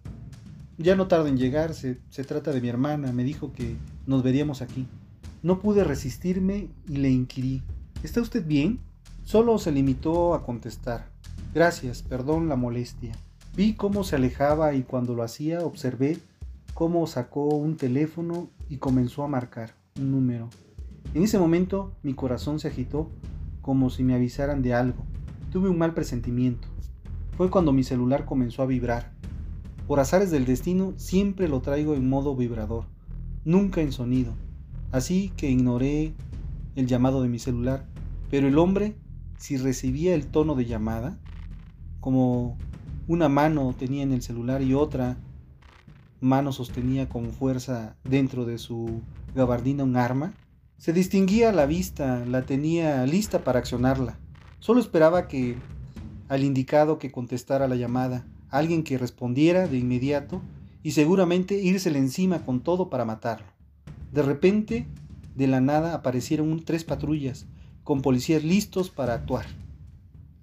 [0.78, 3.76] ya no tardo en llegar, se, se trata de mi hermana, me dijo que
[4.06, 4.88] nos veríamos aquí.
[5.44, 7.64] No pude resistirme y le inquirí.
[8.04, 8.80] ¿Está usted bien?
[9.24, 11.10] Solo se limitó a contestar.
[11.54, 13.14] Gracias, perdón la molestia.
[13.56, 16.20] Vi cómo se alejaba y cuando lo hacía observé
[16.74, 20.50] cómo sacó un teléfono y comenzó a marcar un número.
[21.16, 23.10] En ese momento mi corazón se agitó
[23.62, 25.04] como si me avisaran de algo.
[25.58, 26.68] Tuve un mal presentimiento.
[27.36, 29.12] Fue cuando mi celular comenzó a vibrar.
[29.88, 32.86] Por azares del destino siempre lo traigo en modo vibrador,
[33.44, 34.36] nunca en sonido.
[34.92, 36.14] Así que ignoré
[36.76, 37.88] el llamado de mi celular.
[38.30, 38.98] Pero el hombre,
[39.40, 41.18] si recibía el tono de llamada,
[42.02, 42.60] como
[43.08, 45.18] una mano tenía en el celular y otra
[46.22, 49.02] mano sostenía con fuerza dentro de su
[49.34, 50.36] gabardina un arma,
[50.78, 54.20] se distinguía a la vista, la tenía lista para accionarla.
[54.60, 55.56] Solo esperaba que
[56.30, 60.42] al indicado que contestara la llamada, alguien que respondiera de inmediato
[60.84, 63.48] y seguramente írsele encima con todo para matarlo.
[64.12, 64.88] De repente,
[65.36, 67.46] de la nada aparecieron tres patrullas
[67.84, 69.46] con policías listos para actuar.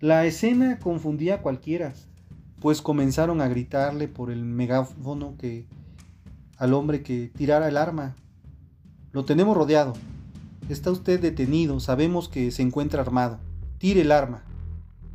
[0.00, 1.94] La escena confundía a cualquiera,
[2.60, 5.66] pues comenzaron a gritarle por el megáfono que
[6.56, 8.14] al hombre que tirara el arma.
[9.12, 9.94] Lo tenemos rodeado.
[10.68, 13.38] Está usted detenido, sabemos que se encuentra armado.
[13.78, 14.44] Tire el arma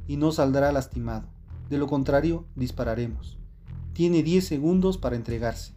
[0.08, 1.28] y no saldrá lastimado.
[1.70, 3.38] De lo contrario, dispararemos.
[3.94, 5.74] Tiene 10 segundos para entregarse.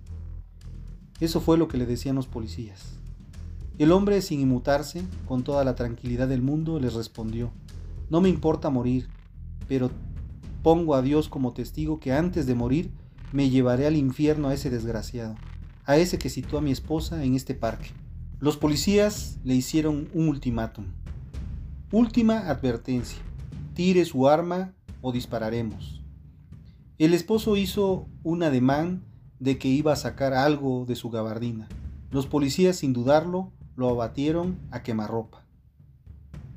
[1.20, 2.94] Eso fue lo que le decían los policías.
[3.78, 7.52] El hombre, sin inmutarse, con toda la tranquilidad del mundo, les respondió,
[8.10, 9.08] No me importa morir,
[9.68, 9.90] pero
[10.62, 12.92] Pongo a Dios como testigo que antes de morir
[13.32, 15.34] me llevaré al infierno a ese desgraciado,
[15.84, 17.90] a ese que citó a mi esposa en este parque.
[18.38, 20.84] Los policías le hicieron un ultimátum.
[21.92, 23.18] Última advertencia,
[23.74, 24.72] tire su arma
[25.02, 26.02] o dispararemos.
[26.96, 29.02] El esposo hizo un ademán
[29.40, 31.68] de que iba a sacar algo de su gabardina.
[32.10, 35.44] Los policías, sin dudarlo, lo abatieron a quemarropa.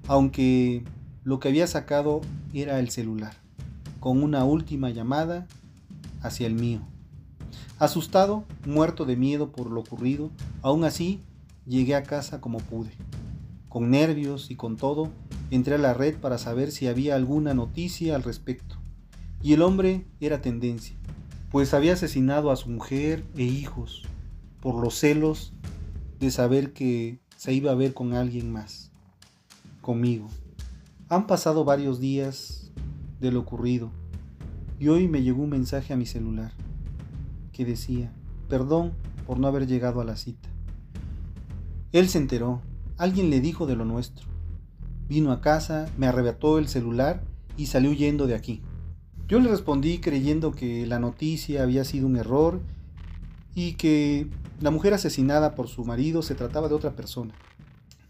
[0.08, 0.86] Aunque
[1.26, 2.22] lo que había sacado
[2.54, 3.34] era el celular
[4.00, 5.48] con una última llamada
[6.22, 6.80] hacia el mío.
[7.78, 10.30] Asustado, muerto de miedo por lo ocurrido,
[10.62, 11.20] aún así
[11.66, 12.92] llegué a casa como pude.
[13.68, 15.10] Con nervios y con todo,
[15.52, 18.78] entré a la red para saber si había alguna noticia al respecto.
[19.42, 20.96] Y el hombre era tendencia,
[21.52, 24.04] pues había asesinado a su mujer e hijos
[24.62, 25.54] por los celos
[26.20, 28.92] de saber que se iba a ver con alguien más,
[29.82, 30.28] conmigo.
[31.10, 32.72] Han pasado varios días
[33.20, 33.92] de lo ocurrido.
[34.80, 36.52] Y hoy me llegó un mensaje a mi celular
[37.54, 38.12] que decía,
[38.50, 38.94] perdón
[39.26, 40.50] por no haber llegado a la cita.
[41.92, 42.62] Él se enteró,
[42.98, 44.35] alguien le dijo de lo nuestro.
[45.08, 47.24] Vino a casa, me arrebató el celular
[47.58, 48.62] y salió huyendo de aquí.
[49.28, 52.62] Yo le respondí creyendo que la noticia había sido un error
[53.54, 54.28] y que
[54.62, 57.34] la mujer asesinada por su marido se trataba de otra persona.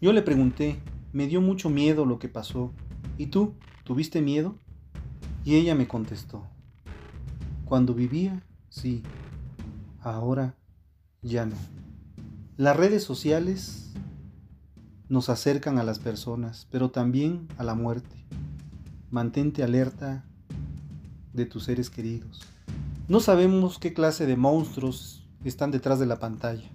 [0.00, 0.78] Yo le pregunté,
[1.12, 2.72] me dio mucho miedo lo que pasó.
[3.16, 3.54] ¿Y tú?
[3.84, 4.56] ¿Tuviste miedo?
[5.44, 6.44] Y ella me contestó,
[7.64, 9.02] cuando vivía, sí,
[10.00, 10.56] ahora
[11.22, 11.56] ya no.
[12.56, 13.92] Las redes sociales
[15.08, 18.16] nos acercan a las personas, pero también a la muerte.
[19.10, 20.24] Mantente alerta
[21.32, 22.42] de tus seres queridos.
[23.08, 26.68] No sabemos qué clase de monstruos están detrás de la pantalla,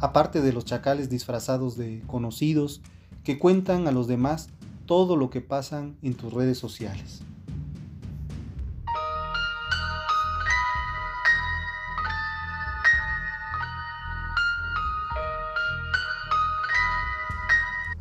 [0.00, 2.80] aparte de los chacales disfrazados de conocidos
[3.22, 4.48] que cuentan a los demás
[4.86, 7.22] todo lo que pasan en tus redes sociales.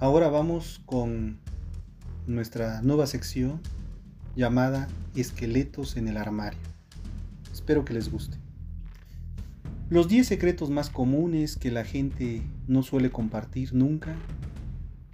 [0.06, 1.40] Ahora vamos con
[2.28, 3.60] nuestra nueva sección
[4.36, 6.60] llamada Esqueletos en el armario.
[7.52, 8.38] Espero que les guste.
[9.90, 14.16] Los 10 secretos más comunes que la gente no suele compartir nunca.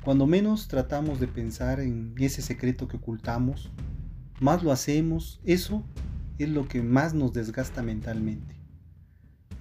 [0.04, 3.72] Cuando menos tratamos de pensar en ese secreto que ocultamos,
[4.42, 5.86] más lo hacemos, eso
[6.38, 8.58] es lo que más nos desgasta mentalmente.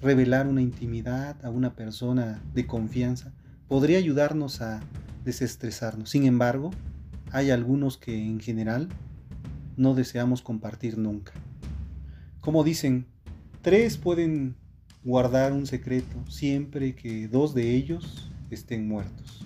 [0.02, 3.32] Revelar una intimidad a una persona de confianza
[3.68, 4.80] podría ayudarnos a
[5.24, 6.10] desestresarnos.
[6.10, 6.70] Sin embargo,
[7.32, 8.88] hay algunos que en general
[9.76, 11.32] no deseamos compartir nunca.
[12.40, 13.06] Como dicen,
[13.62, 14.56] tres pueden
[15.04, 19.44] guardar un secreto siempre que dos de ellos estén muertos.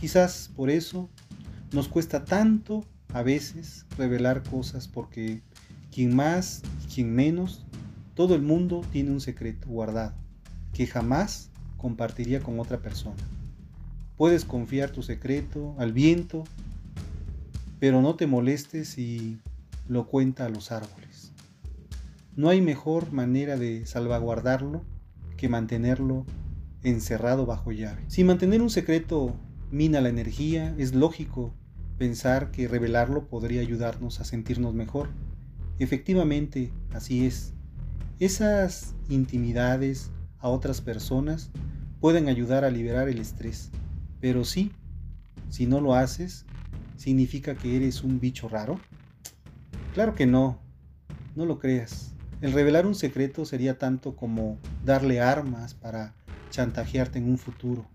[0.00, 1.08] Quizás por eso
[1.72, 5.42] nos cuesta tanto a veces revelar cosas porque
[5.92, 7.64] quien más y quien menos,
[8.14, 10.14] todo el mundo tiene un secreto guardado
[10.72, 13.22] que jamás compartiría con otra persona.
[14.16, 16.44] Puedes confiar tu secreto al viento,
[17.80, 19.38] pero no te molestes si
[19.88, 21.32] lo cuenta a los árboles.
[22.36, 24.82] no hay mejor manera de salvaguardarlo
[25.36, 26.26] que mantenerlo
[26.82, 28.02] encerrado bajo llave.
[28.08, 29.34] Si mantener un secreto
[29.70, 31.52] mina la energía, es lógico
[31.98, 35.08] pensar que revelarlo podría ayudarnos a sentirnos mejor.
[35.78, 37.52] Efectivamente, así es.
[38.20, 41.50] Esas intimidades a otras personas
[42.00, 43.70] pueden ayudar a liberar el estrés.
[44.24, 44.72] Pero sí,
[45.50, 46.46] si no lo haces,
[46.96, 48.80] ¿significa que eres un bicho raro?
[49.92, 50.62] Claro que no,
[51.36, 52.14] no lo creas.
[52.40, 56.14] El revelar un secreto sería tanto como darle armas para
[56.48, 57.86] chantajearte en un futuro.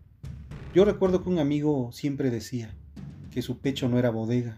[0.76, 2.76] Yo recuerdo que un amigo siempre decía
[3.32, 4.56] que su pecho no era bodega.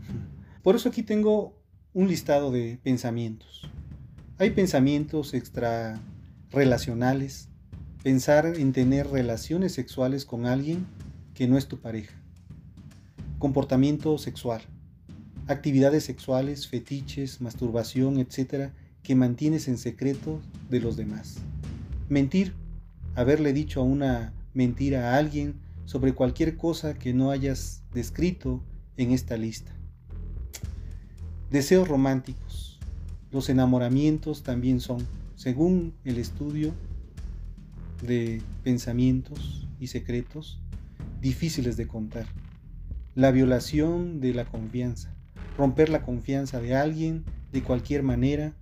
[0.62, 1.60] Por eso aquí tengo
[1.92, 3.70] un listado de pensamientos.
[4.38, 6.00] Hay pensamientos extra
[6.50, 7.50] relacionales,
[8.06, 10.86] pensar en tener relaciones sexuales con alguien
[11.34, 12.14] que no es tu pareja.
[13.40, 14.62] Comportamiento sexual,
[15.48, 18.70] actividades sexuales, fetiches, masturbación, etc.,
[19.02, 20.40] que mantienes en secreto
[20.70, 21.38] de los demás.
[22.08, 22.54] Mentir,
[23.16, 28.62] haberle dicho una mentira a alguien sobre cualquier cosa que no hayas descrito
[28.96, 29.72] en esta lista.
[31.50, 32.78] Deseos románticos.
[33.32, 35.04] Los enamoramientos también son,
[35.34, 36.72] según el estudio
[38.02, 40.60] de pensamientos y secretos,
[41.20, 42.26] difíciles de contar.
[43.14, 45.14] La violación de la confianza.
[45.56, 48.54] Romper la confianza de alguien de cualquier manera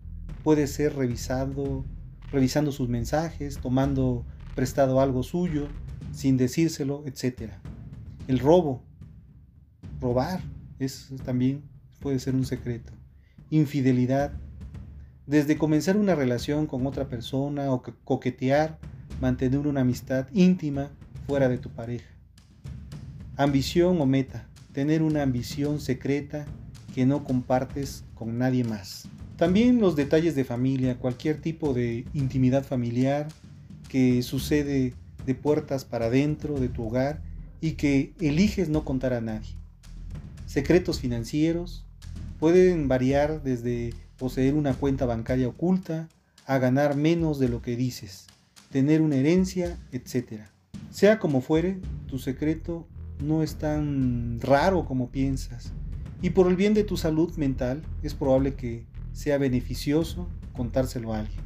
[0.42, 1.84] puede ser revisado,
[2.30, 4.24] revisando sus mensajes, tomando
[4.54, 5.68] prestado algo suyo,
[6.12, 7.52] sin decírselo, etc.
[8.28, 8.84] El robo,
[10.00, 10.40] robar,
[10.78, 11.62] es también
[12.00, 12.92] puede ser un secreto.
[13.50, 14.32] Infidelidad,
[15.26, 18.78] desde comenzar una relación con otra persona o coquetear,
[19.20, 20.90] mantener una amistad íntima
[21.26, 22.08] fuera de tu pareja.
[23.36, 26.46] Ambición o meta, tener una ambición secreta
[26.94, 29.08] que no compartes con nadie más.
[29.36, 33.28] También los detalles de familia, cualquier tipo de intimidad familiar
[33.88, 34.94] que sucede
[35.26, 37.20] de puertas para adentro de tu hogar
[37.60, 39.54] y que eliges no contar a nadie.
[40.46, 41.84] Secretos financieros
[42.38, 46.08] pueden variar desde poseer una cuenta bancaria oculta
[46.46, 48.26] a ganar menos de lo que dices,
[48.74, 50.48] tener una herencia, etc.
[50.90, 52.88] Sea como fuere, tu secreto
[53.22, 55.72] no es tan raro como piensas
[56.20, 61.20] y por el bien de tu salud mental es probable que sea beneficioso contárselo a
[61.20, 61.38] alguien.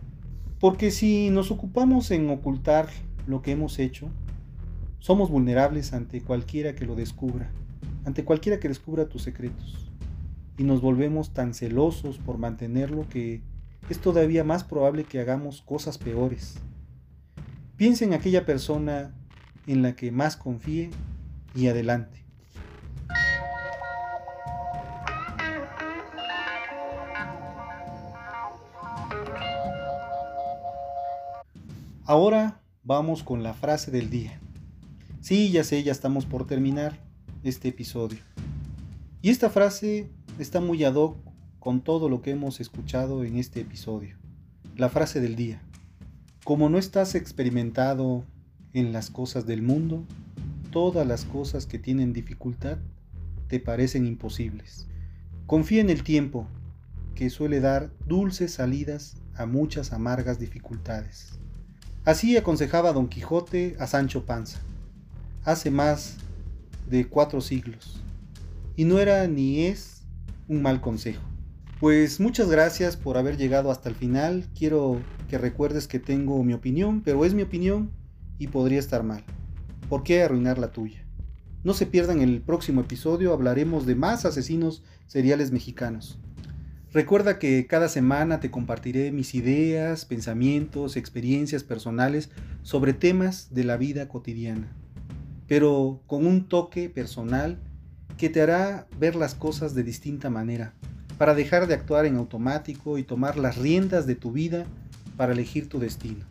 [0.58, 2.88] Porque si nos ocupamos en ocultar
[3.26, 4.08] lo que hemos hecho,
[4.98, 7.50] somos vulnerables ante cualquiera que lo descubra,
[8.06, 9.90] ante cualquiera que descubra tus secretos.
[10.56, 13.42] Y nos volvemos tan celosos por mantenerlo que
[13.90, 16.58] es todavía más probable que hagamos cosas peores.
[17.78, 19.14] Piensa en aquella persona
[19.68, 20.90] en la que más confíe
[21.54, 22.24] y adelante.
[32.04, 34.40] Ahora vamos con la frase del día.
[35.20, 36.98] Sí, ya sé, ya estamos por terminar
[37.44, 38.18] este episodio.
[39.22, 40.10] Y esta frase
[40.40, 41.16] está muy ad hoc
[41.60, 44.16] con todo lo que hemos escuchado en este episodio.
[44.74, 45.62] La frase del día.
[46.44, 48.24] Como no estás experimentado
[48.72, 50.04] en las cosas del mundo,
[50.70, 52.78] todas las cosas que tienen dificultad
[53.48, 54.86] te parecen imposibles.
[55.46, 56.46] Confía en el tiempo,
[57.14, 61.38] que suele dar dulces salidas a muchas amargas dificultades.
[62.04, 64.60] Así aconsejaba Don Quijote a Sancho Panza,
[65.44, 66.16] hace más
[66.88, 68.00] de cuatro siglos,
[68.76, 70.02] y no era ni es
[70.46, 71.27] un mal consejo.
[71.80, 74.48] Pues muchas gracias por haber llegado hasta el final.
[74.58, 77.92] Quiero que recuerdes que tengo mi opinión, pero es mi opinión
[78.36, 79.22] y podría estar mal.
[79.88, 81.06] ¿Por qué arruinar la tuya?
[81.62, 86.18] No se pierdan el próximo episodio, hablaremos de más asesinos seriales mexicanos.
[86.92, 92.30] Recuerda que cada semana te compartiré mis ideas, pensamientos, experiencias personales
[92.62, 94.72] sobre temas de la vida cotidiana,
[95.46, 97.60] pero con un toque personal
[98.16, 100.74] que te hará ver las cosas de distinta manera,
[101.18, 104.64] para dejar de actuar en automático y tomar las riendas de tu vida
[105.16, 106.24] para elegir tu destino.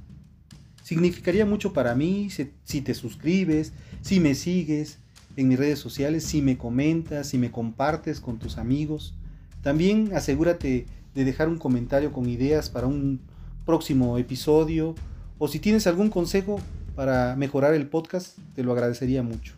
[0.81, 4.99] Significaría mucho para mí si, te suscribes, si me sigues
[5.35, 9.13] en mis redes sociales, si me comentas, si me compartes con tus amigos,
[9.61, 13.19] también asegúrate de dejar un comentario con ideas para un
[13.65, 14.95] próximo episodio
[15.37, 16.61] o si tienes algún consejo
[16.95, 19.53] para mejorar el podcast, te lo agradecería mucho.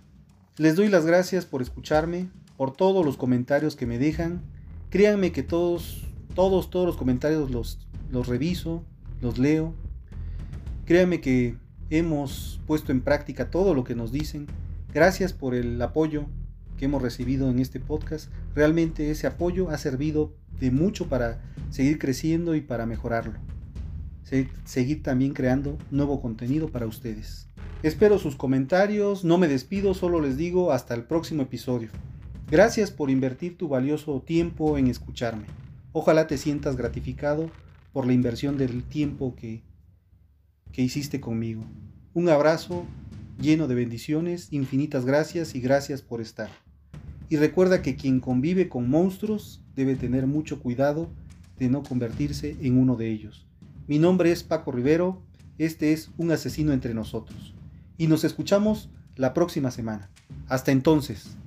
[0.57, 2.27] Les doy las gracias por escucharme,
[2.57, 4.41] por todos los comentarios que me dejan.
[4.89, 6.01] Créanme que todos,
[6.33, 7.79] todos, todos los comentarios los,
[8.11, 8.83] los reviso,
[9.21, 9.75] los leo.
[10.85, 11.55] Créanme que
[11.91, 14.47] hemos puesto en práctica todo lo que nos dicen.
[14.91, 16.25] Gracias por el apoyo
[16.77, 18.31] que hemos recibido en este podcast.
[18.55, 23.33] Realmente ese apoyo ha servido de mucho para seguir creciendo y para mejorarlo.
[24.63, 27.47] seguir también creando nuevo contenido para ustedes.
[27.83, 31.89] Espero sus comentarios, no me despido, solo les digo hasta el próximo episodio.
[32.51, 35.45] Gracias por invertir tu valioso tiempo en escucharme.
[35.91, 37.51] Ojalá te sientas gratificado
[37.93, 39.61] por la inversión del tiempo que,
[40.71, 41.63] que hiciste conmigo.
[42.15, 42.85] Un abrazo
[43.39, 46.49] lleno de bendiciones, infinitas gracias y gracias por estar.
[47.29, 51.07] Y recuerda que quien convive con monstruos debe tener mucho cuidado
[51.59, 53.45] de no convertirse en uno de ellos.
[53.85, 55.21] Mi nombre es Paco Rivero,
[55.59, 57.53] este es Un asesino entre nosotros.
[57.95, 60.09] Y nos escuchamos la próxima semana.
[60.47, 61.37] Hasta entonces.